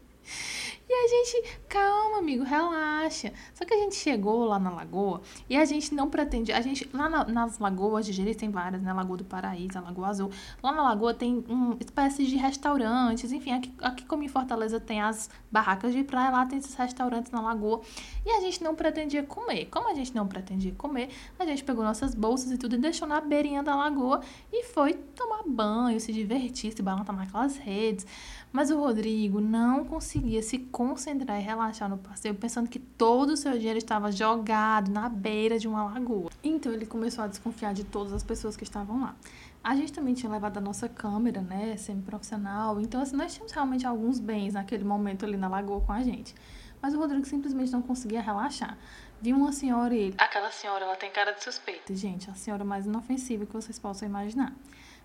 E 0.89 0.93
a 0.93 1.07
gente, 1.09 1.59
calma, 1.67 2.19
amigo, 2.19 2.45
relaxa. 2.45 3.33
Só 3.53 3.65
que 3.65 3.73
a 3.73 3.77
gente 3.77 3.95
chegou 3.95 4.45
lá 4.45 4.57
na 4.57 4.69
lagoa 4.69 5.21
e 5.49 5.57
a 5.57 5.65
gente 5.65 5.93
não 5.93 6.09
pretende. 6.09 6.53
A 6.53 6.61
gente, 6.61 6.89
lá 6.93 7.09
na, 7.09 7.25
nas 7.25 7.59
lagoas 7.59 8.05
de 8.05 8.13
Jeri 8.13 8.33
tem 8.33 8.49
várias, 8.49 8.81
né? 8.81 8.93
Lagoa 8.93 9.17
do 9.17 9.25
Paraíso, 9.25 9.77
a 9.77 9.81
Lagoa 9.81 10.07
Azul. 10.07 10.31
Lá 10.63 10.71
na 10.71 10.83
lagoa 10.83 11.13
tem 11.13 11.43
um, 11.49 11.75
espécies 11.79 12.29
de 12.29 12.37
restaurantes, 12.37 13.33
enfim, 13.33 13.51
aqui, 13.51 13.73
aqui 13.81 14.05
como 14.05 14.23
em 14.23 14.29
Fortaleza 14.29 14.79
tem 14.79 15.01
as 15.01 15.29
barracas 15.51 15.93
de 15.93 16.05
praia, 16.05 16.29
lá 16.29 16.45
tem 16.45 16.57
esses 16.57 16.73
restaurantes 16.73 17.33
na 17.33 17.41
lagoa. 17.41 17.81
E 18.25 18.29
a 18.29 18.39
gente 18.39 18.63
não 18.63 18.73
pretendia 18.73 19.23
comer. 19.23 19.65
Como 19.65 19.89
a 19.89 19.93
gente 19.93 20.15
não 20.15 20.25
pretendia 20.25 20.73
comer, 20.77 21.09
a 21.37 21.45
gente 21.45 21.65
pegou 21.65 21.83
nossas 21.83 22.15
bolsas 22.15 22.49
e 22.51 22.57
tudo 22.57 22.75
e 22.75 22.79
deixou 22.79 23.07
na 23.07 23.19
beirinha 23.19 23.61
da 23.61 23.75
lagoa 23.75 24.21
e 24.53 24.63
foi 24.63 24.93
tomar 24.93 25.43
banho, 25.45 25.99
se 25.99 26.13
divertir, 26.13 26.71
se 26.71 26.81
balançar 26.81 27.13
naquelas 27.13 27.57
redes. 27.57 28.07
Mas 28.51 28.71
o 28.71 28.79
Rodrigo 28.79 29.41
não 29.41 29.83
conseguia 29.83 30.41
se 30.41 30.57
concentrar 30.77 31.39
e 31.39 31.43
relaxar 31.43 31.89
no 31.89 31.97
passeio, 31.97 32.35
pensando 32.35 32.69
que 32.69 32.77
todo 32.77 33.31
o 33.31 33.35
seu 33.35 33.53
dinheiro 33.53 33.79
estava 33.79 34.11
jogado 34.11 34.91
na 34.91 35.09
beira 35.09 35.57
de 35.57 35.67
uma 35.67 35.83
lagoa. 35.83 36.29
Então 36.43 36.71
ele 36.71 36.85
começou 36.85 37.23
a 37.23 37.27
desconfiar 37.27 37.73
de 37.73 37.83
todas 37.83 38.13
as 38.13 38.21
pessoas 38.21 38.55
que 38.55 38.63
estavam 38.63 39.01
lá. 39.01 39.15
A 39.63 39.75
gente 39.75 39.91
também 39.91 40.13
tinha 40.13 40.31
levado 40.31 40.59
a 40.59 40.61
nossa 40.61 40.87
câmera, 40.87 41.41
né, 41.41 41.75
semi-profissional. 41.77 42.79
Então, 42.79 43.01
assim, 43.01 43.15
nós 43.15 43.33
tínhamos 43.33 43.51
realmente 43.51 43.87
alguns 43.87 44.19
bens 44.19 44.53
naquele 44.53 44.83
momento 44.83 45.25
ali 45.25 45.35
na 45.35 45.47
lagoa 45.47 45.81
com 45.81 45.91
a 45.91 46.03
gente. 46.03 46.35
Mas 46.79 46.93
o 46.93 46.99
Rodrigo 46.99 47.25
simplesmente 47.25 47.71
não 47.71 47.81
conseguia 47.81 48.21
relaxar. 48.21 48.77
Viu 49.19 49.35
uma 49.35 49.51
senhora 49.51 49.95
e 49.95 49.97
ele. 49.97 50.15
Aquela 50.19 50.51
senhora, 50.51 50.85
ela 50.85 50.95
tem 50.95 51.09
cara 51.09 51.31
de 51.31 51.43
suspeita. 51.43 51.95
Gente, 51.95 52.29
a 52.29 52.35
senhora 52.35 52.63
mais 52.63 52.85
inofensiva 52.85 53.47
que 53.47 53.53
vocês 53.53 53.79
possam 53.79 54.07
imaginar. 54.07 54.53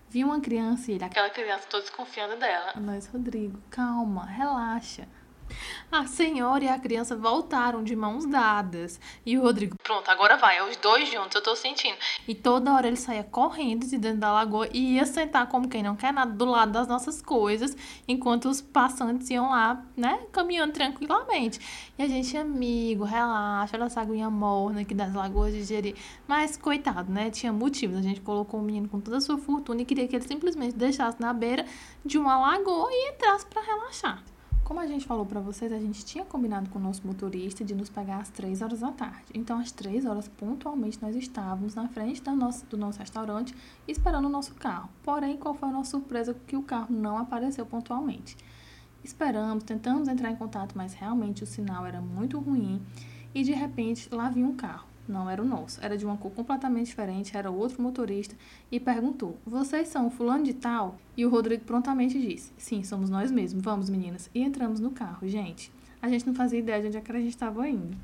Vi 0.07 0.23
uma 0.23 0.39
criança 0.39 0.91
e 0.91 0.95
ele. 0.95 1.05
Aquela 1.05 1.31
criança, 1.31 1.65
tô 1.67 1.79
desconfiando 1.79 2.37
dela. 2.37 2.73
Mas, 2.79 3.07
Rodrigo, 3.07 3.57
calma, 3.71 4.23
relaxa. 4.23 5.07
A 5.91 6.07
senhora 6.07 6.63
e 6.63 6.67
a 6.67 6.79
criança 6.79 7.15
voltaram 7.15 7.83
de 7.83 7.95
mãos 7.95 8.25
dadas. 8.25 8.99
E 9.25 9.37
o 9.37 9.41
Rodrigo. 9.41 9.75
Pronto, 9.83 10.09
agora 10.09 10.37
vai. 10.37 10.57
É 10.57 10.63
os 10.63 10.75
dois 10.77 11.11
juntos, 11.11 11.35
eu 11.35 11.41
tô 11.41 11.55
sentindo. 11.55 11.97
E 12.27 12.33
toda 12.33 12.73
hora 12.73 12.87
ele 12.87 12.95
saía 12.95 13.23
correndo 13.23 13.85
de 13.85 13.97
dentro 13.97 14.19
da 14.19 14.31
lagoa 14.31 14.67
e 14.73 14.95
ia 14.95 15.05
sentar 15.05 15.47
como 15.47 15.69
quem 15.69 15.83
não 15.83 15.95
quer 15.95 16.11
nada 16.11 16.31
do 16.31 16.45
lado 16.45 16.71
das 16.71 16.87
nossas 16.87 17.21
coisas, 17.21 17.75
enquanto 18.07 18.49
os 18.49 18.61
passantes 18.61 19.29
iam 19.29 19.49
lá, 19.49 19.85
né, 19.95 20.19
caminhando 20.31 20.73
tranquilamente. 20.73 21.59
E 21.97 22.03
a 22.03 22.07
gente, 22.07 22.35
amigo, 22.35 23.03
relaxa, 23.03 23.77
olha 23.77 23.85
essa 23.85 24.01
aguinha 24.01 24.29
morna 24.29 24.81
aqui 24.81 24.93
das 24.93 25.13
lagoas 25.13 25.53
de 25.53 25.63
Jeri. 25.63 25.95
Mas, 26.27 26.57
coitado, 26.57 27.11
né, 27.11 27.29
tinha 27.29 27.53
motivos. 27.53 27.97
A 27.97 28.01
gente 28.01 28.21
colocou 28.21 28.59
o 28.59 28.63
menino 28.63 28.89
com 28.89 28.99
toda 28.99 29.17
a 29.17 29.21
sua 29.21 29.37
fortuna 29.37 29.81
e 29.81 29.85
queria 29.85 30.07
que 30.07 30.15
ele 30.15 30.27
simplesmente 30.27 30.75
deixasse 30.75 31.21
na 31.21 31.33
beira 31.33 31.65
de 32.03 32.17
uma 32.17 32.39
lagoa 32.39 32.89
e 32.91 33.11
entrasse 33.11 33.45
para 33.45 33.61
relaxar. 33.61 34.23
Como 34.63 34.79
a 34.79 34.87
gente 34.87 35.05
falou 35.05 35.25
para 35.25 35.41
vocês, 35.41 35.73
a 35.73 35.77
gente 35.77 36.05
tinha 36.05 36.23
combinado 36.23 36.69
com 36.69 36.79
o 36.79 36.81
nosso 36.81 37.05
motorista 37.05 37.65
de 37.65 37.75
nos 37.75 37.89
pegar 37.89 38.19
às 38.19 38.29
3 38.29 38.61
horas 38.61 38.79
da 38.79 38.93
tarde. 38.93 39.25
Então, 39.33 39.59
às 39.59 39.73
3 39.73 40.05
horas, 40.05 40.29
pontualmente, 40.29 41.01
nós 41.01 41.17
estávamos 41.17 41.75
na 41.75 41.89
frente 41.89 42.23
da 42.23 42.33
nossa, 42.33 42.65
do 42.67 42.77
nosso 42.77 42.97
restaurante 42.97 43.53
esperando 43.85 44.25
o 44.25 44.29
nosso 44.29 44.55
carro. 44.55 44.89
Porém, 45.03 45.35
qual 45.35 45.53
foi 45.53 45.67
a 45.67 45.71
nossa 45.71 45.91
surpresa? 45.91 46.33
Que 46.47 46.55
o 46.55 46.63
carro 46.63 46.95
não 46.95 47.17
apareceu 47.17 47.65
pontualmente. 47.65 48.37
Esperamos, 49.03 49.65
tentamos 49.65 50.07
entrar 50.07 50.31
em 50.31 50.35
contato, 50.37 50.77
mas 50.77 50.93
realmente 50.93 51.43
o 51.43 51.45
sinal 51.45 51.85
era 51.85 51.99
muito 51.99 52.39
ruim. 52.39 52.81
E 53.35 53.43
de 53.43 53.51
repente, 53.51 54.07
lá 54.15 54.29
vinha 54.29 54.47
um 54.47 54.55
carro. 54.55 54.92
Não 55.07 55.29
era 55.29 55.41
o 55.41 55.45
nosso, 55.45 55.83
era 55.83 55.97
de 55.97 56.05
uma 56.05 56.15
cor 56.15 56.31
completamente 56.31 56.87
diferente, 56.87 57.35
era 57.35 57.51
outro 57.51 57.81
motorista 57.81 58.35
e 58.71 58.79
perguntou: 58.79 59.37
Vocês 59.45 59.89
são 59.89 60.09
fulano 60.09 60.43
de 60.43 60.53
tal? 60.53 60.97
E 61.17 61.25
o 61.25 61.29
Rodrigo 61.29 61.65
prontamente 61.65 62.19
disse: 62.19 62.53
Sim, 62.57 62.83
somos 62.83 63.09
nós 63.09 63.29
mesmos, 63.29 63.61
vamos 63.63 63.89
meninas. 63.89 64.29
E 64.33 64.41
entramos 64.41 64.79
no 64.79 64.91
carro, 64.91 65.27
gente. 65.27 65.71
A 66.01 66.07
gente 66.07 66.25
não 66.25 66.33
fazia 66.33 66.59
ideia 66.59 66.81
de 66.81 66.87
onde 66.87 66.97
é 66.97 67.01
que 67.01 67.11
a 67.11 67.15
gente 67.15 67.29
estava 67.29 67.67
indo. 67.67 67.97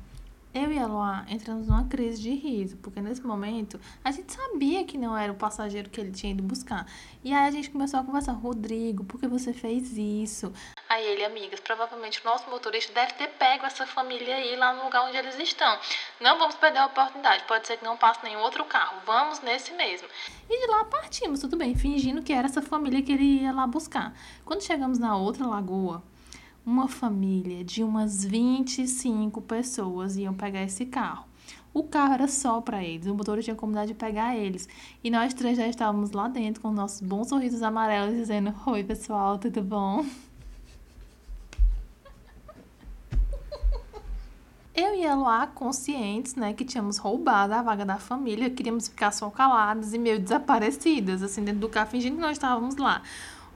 Eu 0.52 0.72
e 0.72 0.78
a 0.80 0.86
Loa 0.86 1.24
entramos 1.28 1.68
numa 1.68 1.84
crise 1.84 2.20
de 2.20 2.34
riso, 2.34 2.76
porque 2.78 3.00
nesse 3.00 3.22
momento 3.22 3.80
a 4.02 4.10
gente 4.10 4.32
sabia 4.32 4.84
que 4.84 4.98
não 4.98 5.16
era 5.16 5.32
o 5.32 5.36
passageiro 5.36 5.88
que 5.88 6.00
ele 6.00 6.10
tinha 6.10 6.32
ido 6.32 6.42
buscar. 6.42 6.88
E 7.22 7.32
aí 7.32 7.46
a 7.46 7.50
gente 7.52 7.70
começou 7.70 8.00
a 8.00 8.02
conversar, 8.02 8.32
Rodrigo, 8.32 9.04
por 9.04 9.20
que 9.20 9.28
você 9.28 9.52
fez 9.52 9.96
isso? 9.96 10.52
Aí 10.88 11.06
ele, 11.06 11.24
amigas, 11.24 11.60
provavelmente 11.60 12.20
o 12.20 12.24
nosso 12.24 12.50
motorista 12.50 12.92
deve 12.92 13.12
ter 13.12 13.28
pego 13.28 13.64
essa 13.64 13.86
família 13.86 14.34
aí 14.34 14.56
lá 14.56 14.72
no 14.72 14.82
lugar 14.82 15.06
onde 15.06 15.16
eles 15.16 15.38
estão. 15.38 15.78
Não 16.20 16.36
vamos 16.36 16.56
perder 16.56 16.80
a 16.80 16.86
oportunidade, 16.86 17.44
pode 17.44 17.68
ser 17.68 17.76
que 17.76 17.84
não 17.84 17.96
passe 17.96 18.24
nenhum 18.24 18.40
outro 18.40 18.64
carro, 18.64 18.96
vamos 19.06 19.40
nesse 19.42 19.72
mesmo. 19.74 20.08
E 20.48 20.66
de 20.66 20.66
lá 20.66 20.84
partimos, 20.84 21.38
tudo 21.38 21.56
bem, 21.56 21.76
fingindo 21.76 22.24
que 22.24 22.32
era 22.32 22.48
essa 22.48 22.60
família 22.60 23.00
que 23.02 23.12
ele 23.12 23.42
ia 23.42 23.52
lá 23.52 23.68
buscar. 23.68 24.12
Quando 24.44 24.64
chegamos 24.64 24.98
na 24.98 25.16
outra 25.16 25.46
lagoa, 25.46 26.02
uma 26.64 26.88
família 26.88 27.64
de 27.64 27.82
umas 27.82 28.24
25 28.24 29.40
pessoas 29.42 30.16
iam 30.16 30.34
pegar 30.34 30.62
esse 30.62 30.86
carro. 30.86 31.30
O 31.72 31.84
carro 31.84 32.14
era 32.14 32.26
só 32.26 32.60
para 32.60 32.82
eles, 32.82 33.06
o 33.06 33.14
motorista 33.14 33.52
tinha 33.52 33.56
combinado 33.56 33.86
de 33.86 33.94
pegar 33.94 34.36
eles. 34.36 34.68
E 35.04 35.10
nós 35.10 35.32
três 35.32 35.56
já 35.56 35.68
estávamos 35.68 36.10
lá 36.10 36.26
dentro 36.28 36.60
com 36.60 36.72
nossos 36.72 37.00
bons 37.00 37.28
sorrisos 37.28 37.62
amarelos, 37.62 38.16
dizendo: 38.16 38.52
Oi, 38.66 38.82
pessoal, 38.82 39.38
tudo 39.38 39.62
bom? 39.62 40.04
Eu 44.74 44.94
e 44.94 45.06
a 45.06 45.14
Luá, 45.14 45.46
conscientes, 45.46 46.34
né, 46.34 46.52
que 46.54 46.64
tínhamos 46.64 46.96
roubado 46.96 47.52
a 47.54 47.62
vaga 47.62 47.84
da 47.84 47.98
família, 47.98 48.50
queríamos 48.50 48.88
ficar 48.88 49.12
só 49.12 49.30
caladas 49.30 49.92
e 49.92 49.98
meio 49.98 50.18
desaparecidas, 50.18 51.22
assim, 51.22 51.44
dentro 51.44 51.60
do 51.60 51.68
carro, 51.68 51.90
fingindo 51.90 52.16
que 52.16 52.22
nós 52.22 52.32
estávamos 52.32 52.76
lá. 52.76 53.02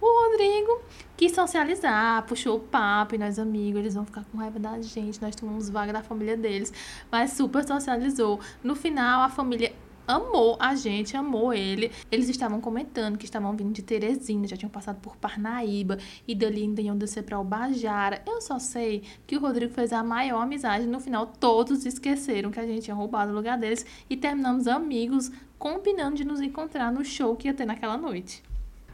O 0.06 0.28
Rodrigo 0.28 0.82
quis 1.16 1.32
socializar, 1.32 2.26
puxou 2.26 2.58
o 2.58 2.60
papo, 2.60 3.14
e 3.14 3.18
nós 3.18 3.38
amigos, 3.38 3.80
eles 3.80 3.94
vão 3.94 4.04
ficar 4.04 4.22
com 4.26 4.36
raiva 4.36 4.58
da 4.58 4.78
gente, 4.82 5.18
nós 5.22 5.34
tomamos 5.34 5.70
vaga 5.70 5.94
da 5.94 6.02
família 6.02 6.36
deles, 6.36 6.70
mas 7.10 7.32
super 7.32 7.66
socializou. 7.66 8.38
No 8.62 8.76
final, 8.76 9.22
a 9.22 9.30
família 9.30 9.72
amou 10.06 10.58
a 10.60 10.74
gente, 10.74 11.16
amou 11.16 11.54
ele. 11.54 11.90
Eles 12.12 12.28
estavam 12.28 12.60
comentando 12.60 13.16
que 13.16 13.24
estavam 13.24 13.56
vindo 13.56 13.72
de 13.72 13.82
Teresina, 13.82 14.46
já 14.46 14.58
tinham 14.58 14.68
passado 14.68 15.00
por 15.00 15.16
Parnaíba 15.16 15.96
e 16.28 16.34
dali 16.34 16.64
ainda 16.64 16.82
iam 16.82 16.98
descer 16.98 17.22
para 17.22 17.38
Albajara. 17.38 18.22
Eu 18.26 18.42
só 18.42 18.58
sei 18.58 19.04
que 19.26 19.38
o 19.38 19.40
Rodrigo 19.40 19.72
fez 19.72 19.90
a 19.90 20.04
maior 20.04 20.42
amizade. 20.42 20.86
No 20.86 21.00
final, 21.00 21.28
todos 21.28 21.86
esqueceram 21.86 22.50
que 22.50 22.60
a 22.60 22.66
gente 22.66 22.82
tinha 22.82 22.94
roubado 22.94 23.32
o 23.32 23.34
lugar 23.34 23.56
deles 23.56 23.86
e 24.10 24.18
terminamos 24.18 24.66
amigos, 24.66 25.32
combinando 25.58 26.16
de 26.16 26.26
nos 26.26 26.42
encontrar 26.42 26.92
no 26.92 27.02
show 27.02 27.34
que 27.34 27.48
ia 27.48 27.54
ter 27.54 27.64
naquela 27.64 27.96
noite. 27.96 28.42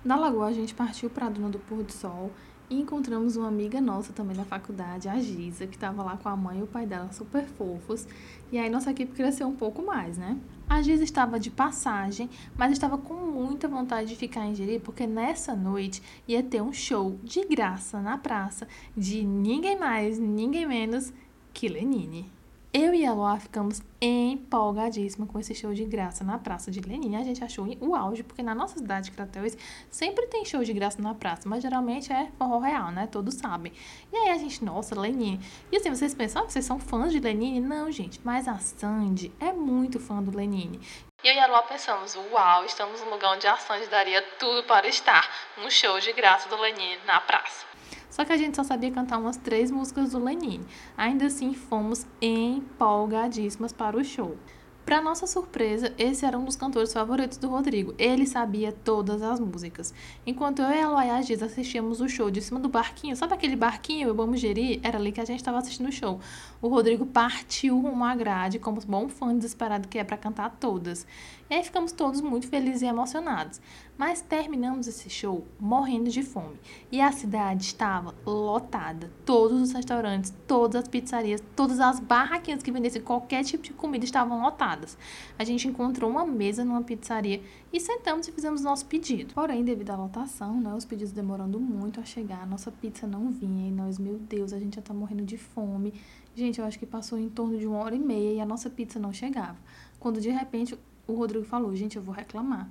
Da 0.03 0.17
Lagoa, 0.17 0.47
a 0.47 0.53
gente 0.53 0.75
partiu 0.75 1.11
para 1.11 1.27
a 1.27 1.29
Duna 1.29 1.51
do 1.51 1.59
Pôr 1.59 1.83
do 1.83 1.93
Sol 1.93 2.33
e 2.71 2.81
encontramos 2.81 3.37
uma 3.37 3.49
amiga 3.49 3.83
nossa 3.83 4.15
também 4.15 4.35
da 4.35 4.45
faculdade, 4.45 5.11
a 5.11 5.21
Giza, 5.21 5.67
que 5.67 5.75
estava 5.75 6.03
lá 6.03 6.17
com 6.17 6.27
a 6.27 6.35
mãe 6.35 6.61
e 6.61 6.63
o 6.63 6.67
pai 6.67 6.87
dela 6.87 7.13
super 7.13 7.45
fofos. 7.45 8.09
E 8.51 8.57
aí 8.57 8.71
nossa 8.71 8.93
equipe 8.93 9.13
cresceu 9.13 9.47
um 9.47 9.55
pouco 9.55 9.83
mais, 9.83 10.17
né? 10.17 10.39
A 10.67 10.81
Giza 10.81 11.05
estava 11.05 11.39
de 11.39 11.51
passagem, 11.51 12.31
mas 12.57 12.73
estava 12.73 12.97
com 12.97 13.13
muita 13.13 13.69
vontade 13.69 14.09
de 14.09 14.17
ficar 14.17 14.47
em 14.47 14.55
Jeri, 14.55 14.79
porque 14.79 15.07
nessa 15.07 15.55
noite 15.55 16.03
ia 16.27 16.43
ter 16.43 16.63
um 16.63 16.73
show 16.73 17.19
de 17.23 17.45
graça 17.45 18.01
na 18.01 18.17
praça 18.17 18.67
de 18.97 19.23
ninguém 19.23 19.79
mais, 19.79 20.19
ninguém 20.19 20.67
menos 20.67 21.13
que 21.53 21.69
Lenine. 21.69 22.40
Eu 22.73 22.95
e 22.95 23.05
a 23.05 23.13
Loa 23.13 23.37
ficamos 23.37 23.83
empolgadíssima 24.01 25.27
com 25.27 25.41
esse 25.41 25.53
show 25.57 25.75
de 25.75 25.85
graça 25.85 26.23
na 26.23 26.39
Praça 26.39 26.71
de 26.71 26.81
Lenin. 26.81 27.17
A 27.17 27.25
gente 27.25 27.43
achou 27.43 27.67
o 27.81 27.97
auge, 27.97 28.23
porque 28.23 28.45
na 28.45 28.55
nossa 28.55 28.79
cidade, 28.79 29.11
Crateus, 29.11 29.57
sempre 29.91 30.29
tem 30.29 30.45
show 30.45 30.63
de 30.63 30.73
graça 30.73 31.03
na 31.03 31.13
praça, 31.13 31.49
mas 31.49 31.65
geralmente 31.65 32.13
é 32.13 32.31
forró 32.39 32.61
real, 32.61 32.93
né? 32.93 33.09
Todos 33.09 33.35
sabem. 33.35 33.73
E 34.13 34.17
aí 34.17 34.31
a 34.31 34.39
gente, 34.39 34.65
nossa, 34.65 34.99
Lenin. 34.99 35.41
E 35.73 35.79
assim, 35.79 35.91
vocês 35.91 36.15
pensam, 36.15 36.45
ah, 36.45 36.49
vocês 36.49 36.65
são 36.65 36.79
fãs 36.79 37.11
de 37.11 37.19
Lenin? 37.19 37.59
Não, 37.59 37.91
gente, 37.91 38.21
mas 38.23 38.47
a 38.47 38.57
Sandy 38.59 39.33
é 39.41 39.53
muito 39.53 39.99
fã 39.99 40.23
do 40.23 40.31
Lenin. 40.31 40.81
E 41.25 41.29
eu 41.29 41.35
e 41.35 41.41
a 41.41 41.49
Lua 41.49 41.65
pensamos, 41.65 42.15
uau, 42.31 42.65
estamos 42.65 43.01
num 43.01 43.11
lugar 43.11 43.35
onde 43.35 43.49
a 43.49 43.57
Sandy 43.57 43.89
daria 43.89 44.23
tudo 44.39 44.63
para 44.63 44.87
estar. 44.87 45.29
Um 45.59 45.69
show 45.69 45.99
de 45.99 46.13
graça 46.13 46.49
do 46.49 46.57
Lenin 46.57 46.99
na 47.05 47.21
praça. 47.21 47.70
Só 48.11 48.25
que 48.25 48.33
a 48.33 48.37
gente 48.37 48.57
só 48.57 48.65
sabia 48.65 48.91
cantar 48.91 49.19
umas 49.19 49.37
três 49.37 49.71
músicas 49.71 50.11
do 50.11 50.23
Lenine. 50.23 50.67
Ainda 50.97 51.27
assim, 51.27 51.55
fomos 51.55 52.07
empolgadíssimas 52.21 53.73
para 53.73 53.97
o 53.97 54.05
show. 54.05 54.37
Para 54.85 55.01
nossa 55.01 55.25
surpresa, 55.25 55.95
esse 55.97 56.25
era 56.25 56.37
um 56.37 56.45
dos 56.45 56.57
cantores 56.57 56.93
favoritos 56.93 57.39
do 57.39 57.49
Rodrigo. 57.49 57.95
Ele 57.97 58.27
sabia 58.27 58.73
todas 58.73 59.23
as 59.23 59.39
músicas. 59.39 59.95
Enquanto 60.27 60.63
eu 60.63 60.71
e 60.71 60.81
a 60.81 60.89
Loya 60.89 61.23
Giz 61.23 61.43
assistíamos 61.43 62.01
o 62.01 62.09
show 62.09 62.29
de 62.31 62.43
cima 62.43 62.59
do 62.59 62.69
barquinho, 62.69 63.15
sabe 63.15 63.35
aquele 63.35 63.55
barquinho, 63.55 64.09
eu 64.09 64.15
vamos 64.15 64.41
gerir? 64.41 64.81
Era 64.83 64.99
ali 64.99 65.13
que 65.13 65.21
a 65.21 65.25
gente 65.25 65.39
estava 65.39 65.59
assistindo 65.59 65.89
o 65.89 65.93
show. 65.93 66.19
O 66.61 66.67
Rodrigo 66.67 67.07
partiu 67.07 67.87
à 68.03 68.15
grade, 68.17 68.59
como 68.59 68.81
bom 68.81 69.09
fã 69.09 69.37
desesperado 69.37 69.87
que 69.87 69.97
é 69.99 70.03
para 70.03 70.17
cantar 70.17 70.57
todas. 70.59 71.07
E 71.51 71.55
aí 71.55 71.65
ficamos 71.65 71.91
todos 71.91 72.21
muito 72.21 72.47
felizes 72.47 72.83
e 72.83 72.87
emocionados. 72.87 73.61
Mas 73.99 74.23
terminamos 74.23 74.87
esse 74.87 75.11
show 75.11 75.45
morrendo 75.59 76.09
de 76.09 76.23
fome. 76.23 76.57
E 76.93 77.01
a 77.01 77.11
cidade 77.11 77.65
estava 77.65 78.15
lotada. 78.25 79.11
Todos 79.27 79.61
os 79.61 79.73
restaurantes, 79.73 80.33
todas 80.47 80.81
as 80.81 80.89
pizzarias, 80.89 81.43
todas 81.57 81.81
as 81.81 81.99
barraquinhas 81.99 82.63
que 82.63 82.71
vendessem 82.71 83.03
qualquer 83.03 83.43
tipo 83.43 83.65
de 83.65 83.73
comida 83.73 84.05
estavam 84.05 84.41
lotadas. 84.41 84.97
A 85.37 85.43
gente 85.43 85.67
encontrou 85.67 86.09
uma 86.09 86.25
mesa 86.25 86.65
numa 86.65 86.83
pizzaria 86.83 87.43
e 87.73 87.81
sentamos 87.81 88.29
e 88.29 88.33
fizemos 88.33 88.63
nosso 88.63 88.87
pedido. 88.87 89.35
Porém, 89.35 89.65
devido 89.65 89.91
à 89.91 89.97
lotação, 89.97 90.61
né, 90.61 90.73
os 90.73 90.85
pedidos 90.85 91.13
demorando 91.13 91.59
muito 91.59 91.99
a 91.99 92.05
chegar, 92.05 92.45
a 92.45 92.47
nossa 92.47 92.71
pizza 92.71 93.09
não 93.09 93.29
vinha 93.29 93.69
e 93.69 93.73
nós, 93.73 93.99
meu 93.99 94.19
Deus, 94.19 94.53
a 94.53 94.59
gente 94.61 94.77
já 94.77 94.83
tá 94.83 94.95
morrendo 94.95 95.25
de 95.25 95.37
fome. 95.37 95.95
Gente, 96.33 96.61
eu 96.61 96.65
acho 96.65 96.79
que 96.79 96.87
passou 96.87 97.19
em 97.19 97.29
torno 97.29 97.59
de 97.59 97.67
uma 97.67 97.79
hora 97.79 97.97
e 97.97 97.99
meia 97.99 98.35
e 98.35 98.41
a 98.41 98.47
nossa 98.47 98.71
pizza 98.71 99.01
não 99.01 99.13
chegava. 99.13 99.57
Quando 99.99 100.21
de 100.21 100.31
repente 100.31 100.79
o 101.07 101.15
Rodrigo 101.15 101.45
falou: 101.45 101.75
gente, 101.75 101.97
eu 101.97 102.03
vou 102.03 102.15
reclamar. 102.15 102.69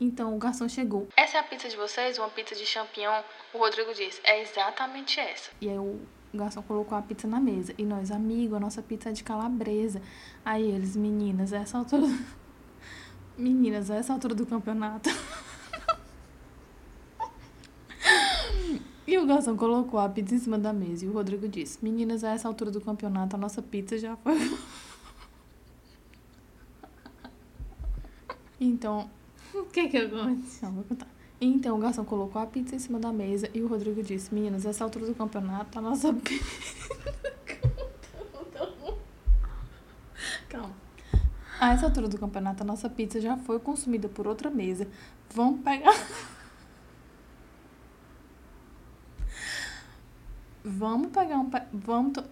Então 0.00 0.34
o 0.34 0.38
garçom 0.38 0.68
chegou. 0.68 1.08
Essa 1.16 1.36
é 1.36 1.40
a 1.40 1.42
pizza 1.42 1.68
de 1.68 1.76
vocês? 1.76 2.18
Uma 2.18 2.30
pizza 2.30 2.54
de 2.54 2.64
champignon? 2.64 3.22
O 3.52 3.58
Rodrigo 3.58 3.92
disse: 3.92 4.20
é 4.24 4.42
exatamente 4.42 5.20
essa. 5.20 5.50
E 5.60 5.68
aí 5.68 5.78
o 5.78 6.00
garçom 6.32 6.62
colocou 6.62 6.96
a 6.96 7.02
pizza 7.02 7.28
na 7.28 7.40
mesa. 7.40 7.74
E 7.76 7.84
nós, 7.84 8.10
amigo, 8.10 8.54
a 8.54 8.60
nossa 8.60 8.80
pizza 8.82 9.10
é 9.10 9.12
de 9.12 9.22
calabresa. 9.22 10.00
Aí 10.44 10.70
eles, 10.70 10.96
meninas, 10.96 11.52
essa 11.52 11.78
altura. 11.78 12.06
Meninas, 13.36 13.88
essa 13.88 14.12
altura 14.12 14.34
do 14.34 14.44
campeonato. 14.44 15.08
E 19.10 19.18
o 19.18 19.26
garçom 19.26 19.56
colocou 19.56 19.98
a 19.98 20.08
pizza 20.08 20.36
em 20.36 20.38
cima 20.38 20.56
da 20.56 20.72
mesa. 20.72 21.04
E 21.04 21.08
o 21.08 21.12
Rodrigo 21.12 21.48
disse: 21.48 21.78
Meninas, 21.82 22.22
a 22.22 22.30
essa 22.30 22.46
altura 22.46 22.70
do 22.70 22.80
campeonato, 22.80 23.34
a 23.34 23.38
nossa 23.40 23.60
pizza 23.60 23.98
já 23.98 24.16
foi. 24.16 24.38
Então, 28.60 29.08
o 29.54 29.64
que 29.64 29.88
que 29.88 29.96
aconteceu? 29.96 30.68
Não, 30.68 30.74
vou 30.76 30.84
contar. 30.84 31.06
Então, 31.40 31.78
o 31.78 31.80
garçom 31.80 32.04
colocou 32.04 32.42
a 32.42 32.46
pizza 32.46 32.76
em 32.76 32.78
cima 32.78 33.00
da 33.00 33.10
mesa 33.10 33.48
e 33.54 33.62
o 33.62 33.66
Rodrigo 33.66 34.02
disse: 34.02 34.34
Meninas, 34.34 34.66
essa 34.66 34.84
altura 34.84 35.06
do 35.06 35.14
campeonato, 35.14 35.78
a 35.78 35.82
nossa 35.82 36.12
pizza. 36.22 36.44
Calma. 40.50 40.74
A 41.58 41.72
essa 41.72 41.86
altura 41.86 42.08
do 42.08 42.18
campeonato, 42.18 42.62
a 42.62 42.66
nossa 42.66 42.90
pizza 42.90 43.18
já 43.20 43.38
foi 43.38 43.58
consumida 43.58 44.08
por 44.08 44.26
outra 44.26 44.50
mesa. 44.50 44.86
Vamos 45.34 45.62
pegar. 45.62 45.94
Vamos 50.62 51.10
pegar 51.10 51.38
um. 51.38 51.48
Pe... 51.48 51.62
Vamos, 51.72 52.12
to... 52.12 52.22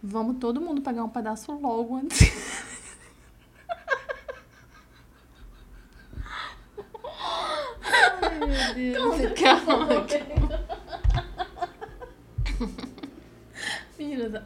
Vamos 0.00 0.36
todo 0.38 0.60
mundo 0.60 0.82
pegar 0.82 1.02
um 1.02 1.08
pedaço 1.08 1.50
logo 1.52 1.96
antes. 1.96 2.51
Deus. 8.90 9.32
Calma, 9.34 10.06
calma. 10.06 10.60
Meninas, 13.98 14.42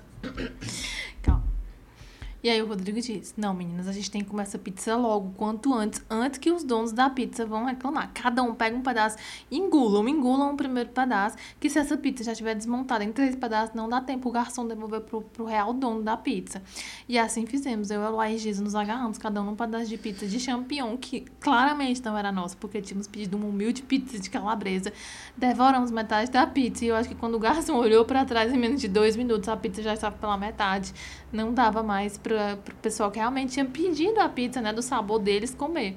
e 2.46 2.48
aí 2.48 2.62
o 2.62 2.66
Rodrigo 2.66 3.00
disse: 3.00 3.34
Não, 3.36 3.52
meninas, 3.52 3.88
a 3.88 3.92
gente 3.92 4.08
tem 4.08 4.22
que 4.22 4.30
comer 4.30 4.44
essa 4.44 4.56
pizza 4.56 4.94
logo, 4.94 5.32
quanto 5.36 5.74
antes, 5.74 6.00
antes 6.08 6.38
que 6.38 6.52
os 6.52 6.62
donos 6.62 6.92
da 6.92 7.10
pizza 7.10 7.44
vão 7.44 7.64
reclamar. 7.64 8.12
Cada 8.14 8.40
um 8.40 8.54
pega 8.54 8.76
um 8.76 8.82
pedaço, 8.82 9.16
engulam, 9.50 10.08
engulam 10.08 10.54
o 10.54 10.56
primeiro 10.56 10.90
pedaço, 10.90 11.36
que 11.58 11.68
se 11.68 11.76
essa 11.80 11.96
pizza 11.96 12.22
já 12.22 12.30
estiver 12.30 12.54
desmontada 12.54 13.02
em 13.02 13.10
três 13.10 13.34
pedaços, 13.34 13.74
não 13.74 13.88
dá 13.88 14.00
tempo 14.00 14.28
o 14.28 14.32
garçom 14.32 14.64
devolver 14.64 15.00
pro, 15.00 15.22
pro 15.22 15.44
real 15.44 15.74
dono 15.74 16.04
da 16.04 16.16
pizza. 16.16 16.62
E 17.08 17.18
assim 17.18 17.46
fizemos. 17.46 17.90
Eu 17.90 18.00
e 18.00 18.34
o 18.36 18.38
Giz 18.38 18.60
nos 18.60 18.76
agarramos, 18.76 19.18
cada 19.18 19.42
um 19.42 19.50
um 19.50 19.56
pedaço 19.56 19.86
de 19.86 19.98
pizza 19.98 20.24
de 20.24 20.38
champignon, 20.38 20.96
que 20.96 21.22
claramente 21.40 22.00
não 22.04 22.16
era 22.16 22.30
nossa, 22.30 22.56
porque 22.56 22.80
tínhamos 22.80 23.08
pedido 23.08 23.36
uma 23.36 23.48
humilde 23.48 23.82
pizza 23.82 24.20
de 24.20 24.30
calabresa. 24.30 24.92
Devoramos 25.36 25.90
metade 25.90 26.30
da 26.30 26.46
pizza 26.46 26.84
e 26.84 26.88
eu 26.88 26.94
acho 26.94 27.08
que 27.08 27.16
quando 27.16 27.34
o 27.34 27.40
garçom 27.40 27.74
olhou 27.82 28.04
para 28.04 28.24
trás 28.24 28.52
em 28.52 28.56
menos 28.56 28.80
de 28.80 28.86
dois 28.86 29.16
minutos, 29.16 29.48
a 29.48 29.56
pizza 29.56 29.82
já 29.82 29.94
estava 29.94 30.16
pela 30.16 30.36
metade. 30.36 30.94
Não 31.32 31.52
dava 31.52 31.82
mais 31.82 32.16
pra 32.16 32.35
para 32.36 32.74
o 32.74 32.76
pessoal 32.76 33.10
que 33.10 33.18
realmente 33.18 33.52
tinha 33.52 33.64
pedido 33.64 34.20
a 34.20 34.28
pizza, 34.28 34.60
né, 34.60 34.72
do 34.72 34.82
sabor 34.82 35.18
deles 35.18 35.54
comer. 35.54 35.96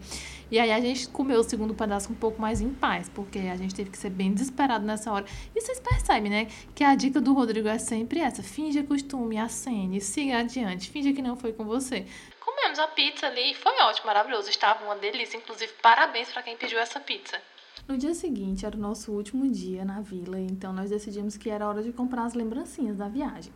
E 0.52 0.58
aí 0.58 0.72
a 0.72 0.80
gente 0.80 1.08
comeu 1.10 1.42
o 1.42 1.44
segundo 1.44 1.76
pedaço 1.76 2.12
um 2.12 2.16
pouco 2.16 2.42
mais 2.42 2.60
em 2.60 2.74
paz, 2.74 3.08
porque 3.08 3.38
a 3.40 3.56
gente 3.56 3.76
teve 3.76 3.92
que 3.92 3.98
ser 3.98 4.10
bem 4.10 4.34
desesperado 4.34 4.84
nessa 4.84 5.12
hora. 5.12 5.26
E 5.56 5.62
vocês 5.62 5.80
percebem, 5.80 6.32
né, 6.32 6.48
que 6.74 6.84
a 6.84 6.96
dica 6.96 7.22
do 7.22 7.34
Rodrigo 7.34 7.68
é 7.68 7.78
sempre 7.78 8.20
essa: 8.20 8.42
finja 8.42 8.84
costume, 8.84 9.38
acene, 9.38 10.02
siga 10.02 10.40
adiante, 10.40 10.90
finja 10.90 11.14
que 11.14 11.22
não 11.22 11.36
foi 11.36 11.54
com 11.54 11.66
você. 11.66 12.06
Comemos 12.44 12.80
a 12.80 12.88
pizza 12.88 13.28
ali 13.28 13.52
e 13.52 13.54
foi 13.54 13.74
ótimo, 13.84 14.08
maravilhoso. 14.08 14.50
Estava 14.50 14.84
uma 14.84 14.96
delícia, 14.96 15.38
inclusive 15.38 15.72
parabéns 15.84 16.32
para 16.32 16.42
quem 16.42 16.58
pediu 16.58 16.80
essa 16.80 17.00
pizza. 17.00 17.40
No 17.88 17.98
dia 17.98 18.14
seguinte 18.14 18.66
era 18.66 18.76
o 18.76 18.80
nosso 18.80 19.12
último 19.12 19.50
dia 19.52 19.86
na 19.86 20.02
vila, 20.02 20.40
então 20.40 20.74
nós 20.74 20.90
decidimos 20.90 21.38
que 21.38 21.50
era 21.50 21.68
hora 21.68 21.82
de 21.84 21.92
comprar 21.92 22.26
as 22.26 22.34
lembrancinhas 22.34 22.98
da 22.98 23.08
viagem. 23.08 23.52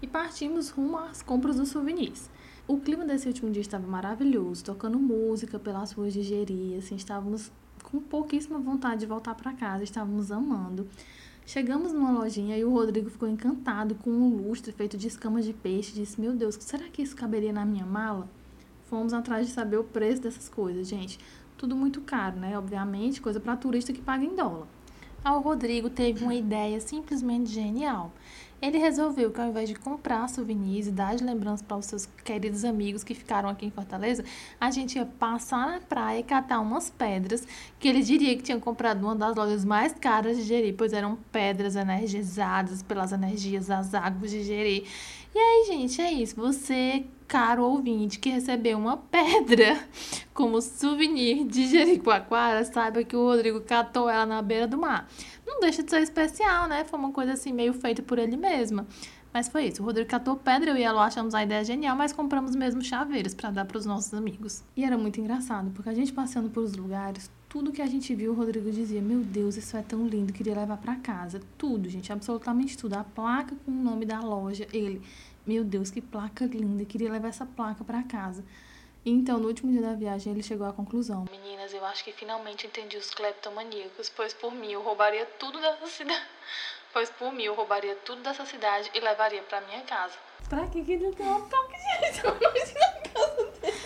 E 0.00 0.06
partimos 0.06 0.68
rumo 0.68 0.98
às 0.98 1.22
compras 1.22 1.56
dos 1.56 1.70
souvenirs. 1.70 2.28
O 2.68 2.78
clima 2.78 3.04
desse 3.04 3.28
último 3.28 3.50
dia 3.50 3.62
estava 3.62 3.86
maravilhoso, 3.86 4.64
tocando 4.64 4.98
música 4.98 5.58
pelas 5.58 5.92
ruas 5.92 6.12
de 6.12 6.22
Jeri, 6.22 6.76
assim, 6.76 6.96
estávamos 6.96 7.50
com 7.82 8.00
pouquíssima 8.00 8.58
vontade 8.58 9.00
de 9.00 9.06
voltar 9.06 9.34
para 9.34 9.52
casa, 9.52 9.84
estávamos 9.84 10.30
amando. 10.30 10.86
Chegamos 11.46 11.92
numa 11.92 12.10
lojinha 12.10 12.58
e 12.58 12.64
o 12.64 12.72
Rodrigo 12.72 13.08
ficou 13.08 13.28
encantado 13.28 13.94
com 13.94 14.10
um 14.10 14.48
lustre 14.48 14.72
feito 14.72 14.98
de 14.98 15.06
escamas 15.06 15.44
de 15.44 15.52
peixe. 15.52 15.94
Disse: 15.94 16.20
Meu 16.20 16.34
Deus, 16.34 16.56
será 16.60 16.84
que 16.88 17.00
isso 17.00 17.14
caberia 17.14 17.52
na 17.52 17.64
minha 17.64 17.86
mala? 17.86 18.28
Fomos 18.86 19.12
atrás 19.12 19.46
de 19.46 19.52
saber 19.52 19.78
o 19.78 19.84
preço 19.84 20.22
dessas 20.22 20.48
coisas, 20.48 20.88
gente. 20.88 21.20
Tudo 21.56 21.76
muito 21.76 22.00
caro, 22.00 22.36
né? 22.36 22.58
Obviamente, 22.58 23.20
coisa 23.22 23.38
para 23.38 23.56
turista 23.56 23.92
que 23.92 24.02
paga 24.02 24.24
em 24.24 24.34
dólar. 24.34 24.66
O 25.24 25.40
Rodrigo 25.40 25.90
teve 25.90 26.22
uma 26.22 26.34
ideia 26.34 26.80
simplesmente 26.80 27.50
genial. 27.50 28.12
Ele 28.60 28.78
resolveu 28.78 29.30
que 29.30 29.40
ao 29.40 29.48
invés 29.48 29.68
de 29.68 29.74
comprar 29.74 30.28
souvenirs 30.28 30.86
e 30.86 30.90
dar 30.90 31.14
de 31.14 31.22
lembrança 31.22 31.62
para 31.62 31.76
os 31.76 31.86
seus 31.86 32.06
queridos 32.24 32.64
amigos 32.64 33.04
que 33.04 33.14
ficaram 33.14 33.48
aqui 33.48 33.66
em 33.66 33.70
Fortaleza, 33.70 34.24
a 34.58 34.70
gente 34.70 34.96
ia 34.96 35.04
passar 35.04 35.66
na 35.66 35.80
praia 35.80 36.20
e 36.20 36.22
catar 36.22 36.60
umas 36.60 36.88
pedras 36.88 37.46
que 37.78 37.86
ele 37.86 38.02
diria 38.02 38.34
que 38.34 38.42
tinha 38.42 38.58
comprado 38.58 39.02
uma 39.02 39.14
das 39.14 39.36
lojas 39.36 39.64
mais 39.64 39.92
caras 39.92 40.38
de 40.38 40.42
Jeri, 40.42 40.72
pois 40.72 40.94
eram 40.94 41.18
pedras 41.30 41.76
energizadas 41.76 42.82
pelas 42.82 43.12
energias 43.12 43.66
das 43.66 43.92
águas 43.92 44.30
de 44.30 44.42
Jeri. 44.42 44.86
E 45.34 45.38
aí, 45.38 45.64
gente, 45.66 46.00
é 46.00 46.10
isso. 46.10 46.34
Você, 46.36 47.04
caro 47.28 47.62
ouvinte, 47.62 48.18
que 48.18 48.30
recebeu 48.30 48.78
uma 48.78 48.96
pedra 48.96 49.78
como 50.32 50.62
souvenir 50.62 51.44
de 51.44 51.66
Jericoacoara, 51.66 52.64
saiba 52.64 53.04
que 53.04 53.14
o 53.14 53.22
Rodrigo 53.22 53.60
catou 53.60 54.08
ela 54.08 54.24
na 54.24 54.40
beira 54.40 54.66
do 54.66 54.78
mar 54.78 55.06
não 55.46 55.60
deixa 55.60 55.82
de 55.82 55.90
ser 55.90 56.02
especial, 56.02 56.68
né? 56.68 56.84
Foi 56.84 56.98
uma 56.98 57.12
coisa 57.12 57.32
assim 57.32 57.52
meio 57.52 57.72
feita 57.72 58.02
por 58.02 58.18
ele 58.18 58.36
mesma. 58.36 58.86
Mas 59.32 59.48
foi 59.48 59.66
isso. 59.66 59.82
O 59.82 59.84
Rodrigo 59.84 60.08
catou 60.08 60.34
pedra, 60.36 60.70
eu 60.70 60.76
e 60.76 60.84
a 60.84 60.92
achamos 60.92 61.34
a 61.34 61.42
ideia 61.42 61.62
genial, 61.62 61.94
mas 61.94 62.12
compramos 62.12 62.56
mesmo 62.56 62.82
chaveiros 62.82 63.34
para 63.34 63.50
dar 63.50 63.64
para 63.66 63.76
os 63.76 63.84
nossos 63.84 64.14
amigos. 64.14 64.64
E 64.74 64.82
era 64.82 64.96
muito 64.96 65.20
engraçado, 65.20 65.70
porque 65.72 65.90
a 65.90 65.94
gente 65.94 66.12
passando 66.12 66.48
por 66.48 66.62
os 66.62 66.74
lugares, 66.74 67.30
tudo 67.48 67.70
que 67.70 67.82
a 67.82 67.86
gente 67.86 68.14
viu, 68.14 68.32
o 68.32 68.34
Rodrigo 68.34 68.70
dizia: 68.70 69.02
Meu 69.02 69.20
Deus, 69.20 69.56
isso 69.56 69.76
é 69.76 69.82
tão 69.82 70.06
lindo, 70.06 70.32
queria 70.32 70.54
levar 70.54 70.78
para 70.78 70.96
casa. 70.96 71.40
Tudo, 71.58 71.88
gente, 71.88 72.12
absolutamente 72.12 72.78
tudo. 72.78 72.94
A 72.94 73.04
placa 73.04 73.54
com 73.64 73.70
o 73.70 73.74
nome 73.74 74.06
da 74.06 74.20
loja, 74.20 74.66
ele: 74.72 75.02
Meu 75.46 75.62
Deus, 75.62 75.90
que 75.90 76.00
placa 76.00 76.46
linda, 76.46 76.84
queria 76.84 77.12
levar 77.12 77.28
essa 77.28 77.44
placa 77.44 77.84
para 77.84 78.02
casa. 78.02 78.42
Então, 79.08 79.38
no 79.38 79.46
último 79.46 79.70
dia 79.70 79.80
da 79.80 79.94
viagem, 79.94 80.32
ele 80.32 80.42
chegou 80.42 80.66
à 80.66 80.72
conclusão: 80.72 81.26
Meninas, 81.30 81.72
eu 81.72 81.84
acho 81.84 82.02
que 82.02 82.10
finalmente 82.10 82.66
entendi 82.66 82.96
os 82.96 83.14
cleptomaníacos, 83.14 84.08
pois 84.08 84.34
por 84.34 84.52
mim 84.52 84.72
eu 84.72 84.82
roubaria 84.82 85.24
tudo 85.38 85.60
dessa 85.60 85.86
cidade. 85.86 86.20
Pois 86.92 87.10
por 87.10 87.30
mim 87.30 87.42
eu 87.42 87.54
roubaria 87.54 87.94
tudo 88.06 88.22
dessa 88.22 88.46
cidade 88.46 88.90
e 88.94 89.00
levaria 89.00 89.42
para 89.42 89.60
minha 89.60 89.82
casa. 89.82 90.14
Pra 90.48 90.66
que 90.66 90.82
que 90.82 90.92
ele 90.92 91.12
tem 91.14 91.26
uma 91.26 91.40
placa 91.40 91.76
de 91.76 92.06
restaurante 92.06 92.72
na 92.72 93.10
casa 93.10 93.50
dele? 93.60 93.76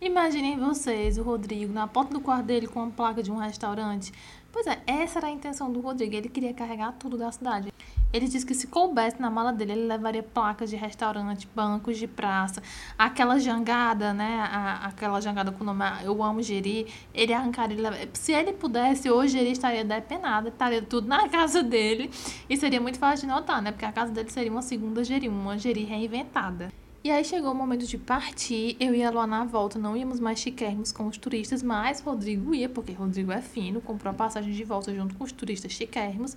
Imaginem 0.00 0.58
vocês, 0.58 1.18
o 1.18 1.22
Rodrigo, 1.22 1.74
na 1.74 1.86
porta 1.86 2.14
do 2.14 2.22
quarto 2.22 2.46
dele 2.46 2.66
com 2.66 2.80
uma 2.80 2.90
placa 2.90 3.22
de 3.22 3.30
um 3.30 3.36
restaurante. 3.36 4.10
Pois 4.50 4.66
é, 4.66 4.82
essa 4.86 5.18
era 5.18 5.26
a 5.26 5.30
intenção 5.30 5.70
do 5.70 5.80
Rodrigo. 5.80 6.16
Ele 6.16 6.30
queria 6.30 6.54
carregar 6.54 6.92
tudo 6.92 7.18
da 7.18 7.30
cidade. 7.30 7.70
Ele 8.14 8.28
disse 8.28 8.46
que 8.46 8.54
se 8.54 8.68
coubesse 8.68 9.20
na 9.20 9.28
mala 9.28 9.52
dele, 9.52 9.72
ele 9.72 9.86
levaria 9.88 10.22
placas 10.22 10.70
de 10.70 10.76
restaurante, 10.76 11.48
bancos 11.52 11.98
de 11.98 12.06
praça, 12.06 12.62
aquela 12.96 13.40
jangada, 13.40 14.14
né? 14.14 14.38
A, 14.52 14.86
aquela 14.86 15.20
jangada 15.20 15.50
com 15.50 15.64
o 15.64 15.66
nome 15.66 15.84
Eu 16.04 16.22
Amo 16.22 16.40
Geri. 16.40 16.86
Ele 17.12 17.32
arrancaria. 17.32 17.76
Ele 17.76 18.10
se 18.12 18.30
ele 18.30 18.52
pudesse, 18.52 19.10
hoje 19.10 19.36
ele 19.36 19.50
estaria 19.50 19.84
depenado, 19.84 20.46
estaria 20.46 20.80
tudo 20.80 21.08
na 21.08 21.28
casa 21.28 21.60
dele. 21.60 22.08
E 22.48 22.56
seria 22.56 22.80
muito 22.80 23.00
fácil 23.00 23.26
de 23.26 23.34
notar, 23.34 23.60
né? 23.60 23.72
Porque 23.72 23.84
a 23.84 23.90
casa 23.90 24.12
dele 24.12 24.30
seria 24.30 24.52
uma 24.52 24.62
segunda 24.62 25.02
Geri, 25.02 25.28
uma 25.28 25.58
Geri 25.58 25.82
reinventada. 25.82 26.72
E 27.02 27.10
aí 27.10 27.22
chegou 27.22 27.52
o 27.52 27.54
momento 27.54 27.84
de 27.84 27.98
partir, 27.98 28.76
eu 28.80 28.94
e 28.94 29.04
a 29.04 29.10
Luana 29.10 29.40
na 29.40 29.44
volta, 29.44 29.78
não 29.78 29.94
íamos 29.94 30.18
mais 30.18 30.38
chiquérrimos 30.38 30.90
com 30.90 31.06
os 31.06 31.18
turistas, 31.18 31.62
mas 31.62 32.00
Rodrigo 32.00 32.54
ia, 32.54 32.66
porque 32.66 32.92
Rodrigo 32.92 33.30
é 33.30 33.42
fino, 33.42 33.78
comprou 33.82 34.10
a 34.10 34.14
passagem 34.14 34.50
de 34.54 34.64
volta 34.64 34.94
junto 34.94 35.14
com 35.14 35.22
os 35.22 35.30
turistas 35.30 35.72
chiquérrimos. 35.72 36.34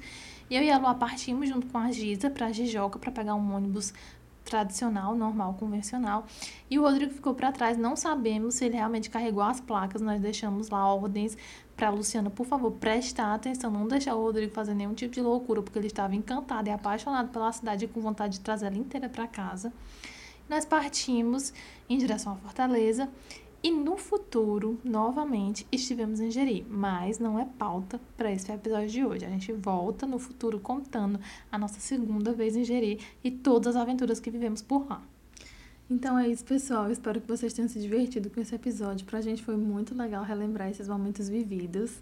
E 0.49 0.55
eu 0.55 0.63
e 0.63 0.71
a 0.71 0.77
Luana 0.77 0.95
partimos 0.95 1.49
junto 1.49 1.67
com 1.67 1.77
a 1.77 1.91
Giza 1.91 2.29
para 2.29 2.51
Jijoca 2.51 2.97
para 2.97 3.11
pegar 3.11 3.35
um 3.35 3.53
ônibus 3.53 3.93
tradicional, 4.45 5.13
normal, 5.13 5.55
convencional. 5.55 6.25
E 6.69 6.79
o 6.79 6.81
Rodrigo 6.81 7.13
ficou 7.13 7.33
para 7.33 7.51
trás, 7.51 7.77
não 7.77 7.95
sabemos 7.95 8.55
se 8.55 8.65
ele 8.65 8.77
realmente 8.77 9.09
carregou 9.09 9.43
as 9.43 9.59
placas, 9.59 10.01
nós 10.01 10.21
deixamos 10.21 10.69
lá 10.69 10.93
ordens 10.93 11.37
para 11.75 11.89
Luciana, 11.89 12.29
por 12.29 12.45
favor, 12.45 12.71
prestar 12.71 13.33
atenção, 13.33 13.69
não 13.69 13.87
deixar 13.87 14.15
o 14.15 14.23
Rodrigo 14.23 14.53
fazer 14.53 14.73
nenhum 14.73 14.93
tipo 14.93 15.13
de 15.13 15.21
loucura, 15.21 15.61
porque 15.61 15.77
ele 15.77 15.87
estava 15.87 16.15
encantado 16.15 16.69
e 16.69 16.71
apaixonado 16.71 17.29
pela 17.29 17.51
cidade 17.51 17.85
e 17.85 17.87
com 17.87 17.99
vontade 17.99 18.37
de 18.37 18.39
trazer 18.39 18.67
ela 18.67 18.77
inteira 18.77 19.09
para 19.09 19.27
casa. 19.27 19.71
Nós 20.49 20.63
partimos 20.63 21.53
em 21.89 21.97
direção 21.97 22.33
à 22.33 22.35
Fortaleza 22.37 23.09
e 23.67 23.71
no 23.71 23.97
futuro, 23.97 24.79
novamente, 24.81 25.67
estivemos 25.69 26.21
em 26.21 26.31
Jeri, 26.31 26.65
mas 26.69 27.19
não 27.19 27.37
é 27.37 27.43
pauta 27.43 27.99
para 28.15 28.31
esse 28.31 28.49
episódio 28.49 28.87
de 28.87 29.05
hoje. 29.05 29.25
A 29.25 29.29
gente 29.29 29.51
volta 29.51 30.07
no 30.07 30.17
futuro 30.17 30.57
contando 30.57 31.19
a 31.51 31.57
nossa 31.57 31.77
segunda 31.77 32.31
vez 32.31 32.55
em 32.55 32.63
Jeri 32.63 32.97
e 33.21 33.29
todas 33.29 33.75
as 33.75 33.81
aventuras 33.81 34.21
que 34.21 34.31
vivemos 34.31 34.61
por 34.61 34.87
lá. 34.87 35.01
Então 35.89 36.17
é 36.17 36.29
isso, 36.29 36.45
pessoal. 36.45 36.89
Espero 36.89 37.19
que 37.19 37.27
vocês 37.27 37.51
tenham 37.51 37.67
se 37.67 37.81
divertido 37.81 38.29
com 38.29 38.39
esse 38.39 38.55
episódio. 38.55 39.05
Pra 39.05 39.19
gente 39.19 39.43
foi 39.43 39.57
muito 39.57 39.93
legal 39.93 40.23
relembrar 40.23 40.69
esses 40.69 40.87
momentos 40.87 41.27
vividos. 41.27 42.01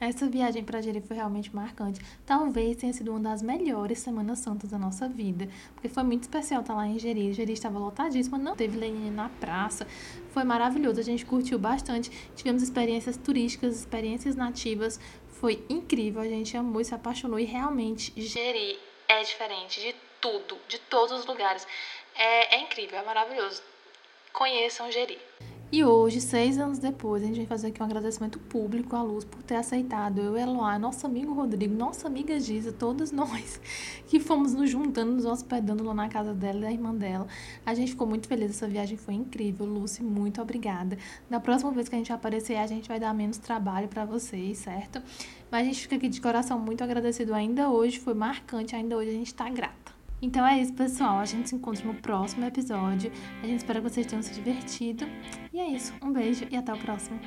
Essa 0.00 0.26
viagem 0.26 0.64
para 0.64 0.80
Jeri 0.80 1.02
foi 1.02 1.16
realmente 1.16 1.54
marcante. 1.54 2.00
Talvez 2.24 2.78
tenha 2.78 2.90
sido 2.90 3.10
uma 3.10 3.20
das 3.20 3.42
melhores 3.42 3.98
Semanas 3.98 4.38
Santas 4.38 4.70
da 4.70 4.78
nossa 4.78 5.06
vida, 5.06 5.46
porque 5.74 5.90
foi 5.90 6.02
muito 6.02 6.22
especial 6.22 6.62
estar 6.62 6.74
lá 6.74 6.86
em 6.86 6.98
Jeri. 6.98 7.34
Jeri 7.34 7.52
estava 7.52 7.78
lotadíssima, 7.78 8.38
não 8.38 8.56
teve 8.56 8.78
lenha 8.78 9.10
na 9.10 9.28
praça. 9.28 9.86
Foi 10.30 10.42
maravilhoso, 10.42 10.98
a 11.00 11.02
gente 11.02 11.26
curtiu 11.26 11.58
bastante. 11.58 12.10
Tivemos 12.34 12.62
experiências 12.62 13.18
turísticas, 13.18 13.76
experiências 13.76 14.34
nativas. 14.34 14.98
Foi 15.28 15.62
incrível, 15.68 16.22
a 16.22 16.28
gente 16.28 16.56
amou 16.56 16.82
se 16.82 16.94
apaixonou 16.94 17.38
e 17.38 17.44
realmente 17.44 18.10
Jeri 18.16 18.78
é 19.06 19.22
diferente 19.22 19.80
de 19.80 19.94
tudo, 20.18 20.56
de 20.66 20.78
todos 20.78 21.12
os 21.12 21.26
lugares. 21.26 21.66
É, 22.14 22.56
é 22.56 22.62
incrível, 22.62 22.98
é 22.98 23.04
maravilhoso. 23.04 23.62
Conheçam 24.32 24.90
Jeri. 24.90 25.18
E 25.72 25.84
hoje, 25.84 26.20
seis 26.20 26.58
anos 26.58 26.80
depois, 26.80 27.22
a 27.22 27.26
gente 27.26 27.36
vai 27.36 27.46
fazer 27.46 27.68
aqui 27.68 27.80
um 27.80 27.86
agradecimento 27.86 28.40
público 28.40 28.96
à 28.96 29.02
Luz 29.04 29.24
por 29.24 29.40
ter 29.40 29.54
aceitado 29.54 30.20
eu 30.20 30.36
Eloá, 30.36 30.76
nosso 30.80 31.06
amigo 31.06 31.32
Rodrigo, 31.32 31.72
nossa 31.72 32.08
amiga 32.08 32.40
Giza, 32.40 32.72
todos 32.72 33.12
nós 33.14 33.60
que 34.08 34.18
fomos 34.18 34.52
nos 34.52 34.68
juntando, 34.68 35.12
nos 35.12 35.24
hospedando 35.24 35.84
lá 35.84 35.94
na 35.94 36.08
casa 36.08 36.34
dela 36.34 36.58
e 36.58 36.62
da 36.62 36.72
irmã 36.72 36.92
dela. 36.92 37.28
A 37.64 37.72
gente 37.72 37.92
ficou 37.92 38.04
muito 38.04 38.26
feliz, 38.26 38.50
essa 38.50 38.66
viagem 38.66 38.96
foi 38.96 39.14
incrível. 39.14 39.64
Lucy, 39.64 40.02
muito 40.02 40.42
obrigada. 40.42 40.98
Na 41.30 41.38
próxima 41.38 41.70
vez 41.70 41.88
que 41.88 41.94
a 41.94 41.98
gente 41.98 42.12
aparecer, 42.12 42.56
a 42.56 42.66
gente 42.66 42.88
vai 42.88 42.98
dar 42.98 43.14
menos 43.14 43.38
trabalho 43.38 43.86
para 43.86 44.04
vocês, 44.04 44.58
certo? 44.58 45.00
Mas 45.52 45.60
a 45.60 45.64
gente 45.66 45.82
fica 45.82 45.94
aqui 45.94 46.08
de 46.08 46.20
coração 46.20 46.58
muito 46.58 46.82
agradecido 46.82 47.32
ainda 47.32 47.70
hoje, 47.70 48.00
foi 48.00 48.14
marcante, 48.14 48.74
ainda 48.74 48.96
hoje 48.96 49.10
a 49.10 49.14
gente 49.14 49.32
tá 49.32 49.48
grata. 49.48 49.89
Então 50.22 50.46
é 50.46 50.60
isso, 50.60 50.72
pessoal. 50.74 51.18
A 51.18 51.24
gente 51.24 51.48
se 51.48 51.54
encontra 51.54 51.84
no 51.84 51.94
próximo 51.94 52.44
episódio. 52.44 53.10
A 53.42 53.46
gente 53.46 53.58
espera 53.58 53.80
que 53.80 53.88
vocês 53.88 54.06
tenham 54.06 54.22
se 54.22 54.34
divertido. 54.34 55.06
E 55.52 55.58
é 55.58 55.66
isso. 55.68 55.92
Um 56.02 56.12
beijo 56.12 56.46
e 56.50 56.56
até 56.56 56.72
o 56.72 56.78
próximo. 56.78 57.18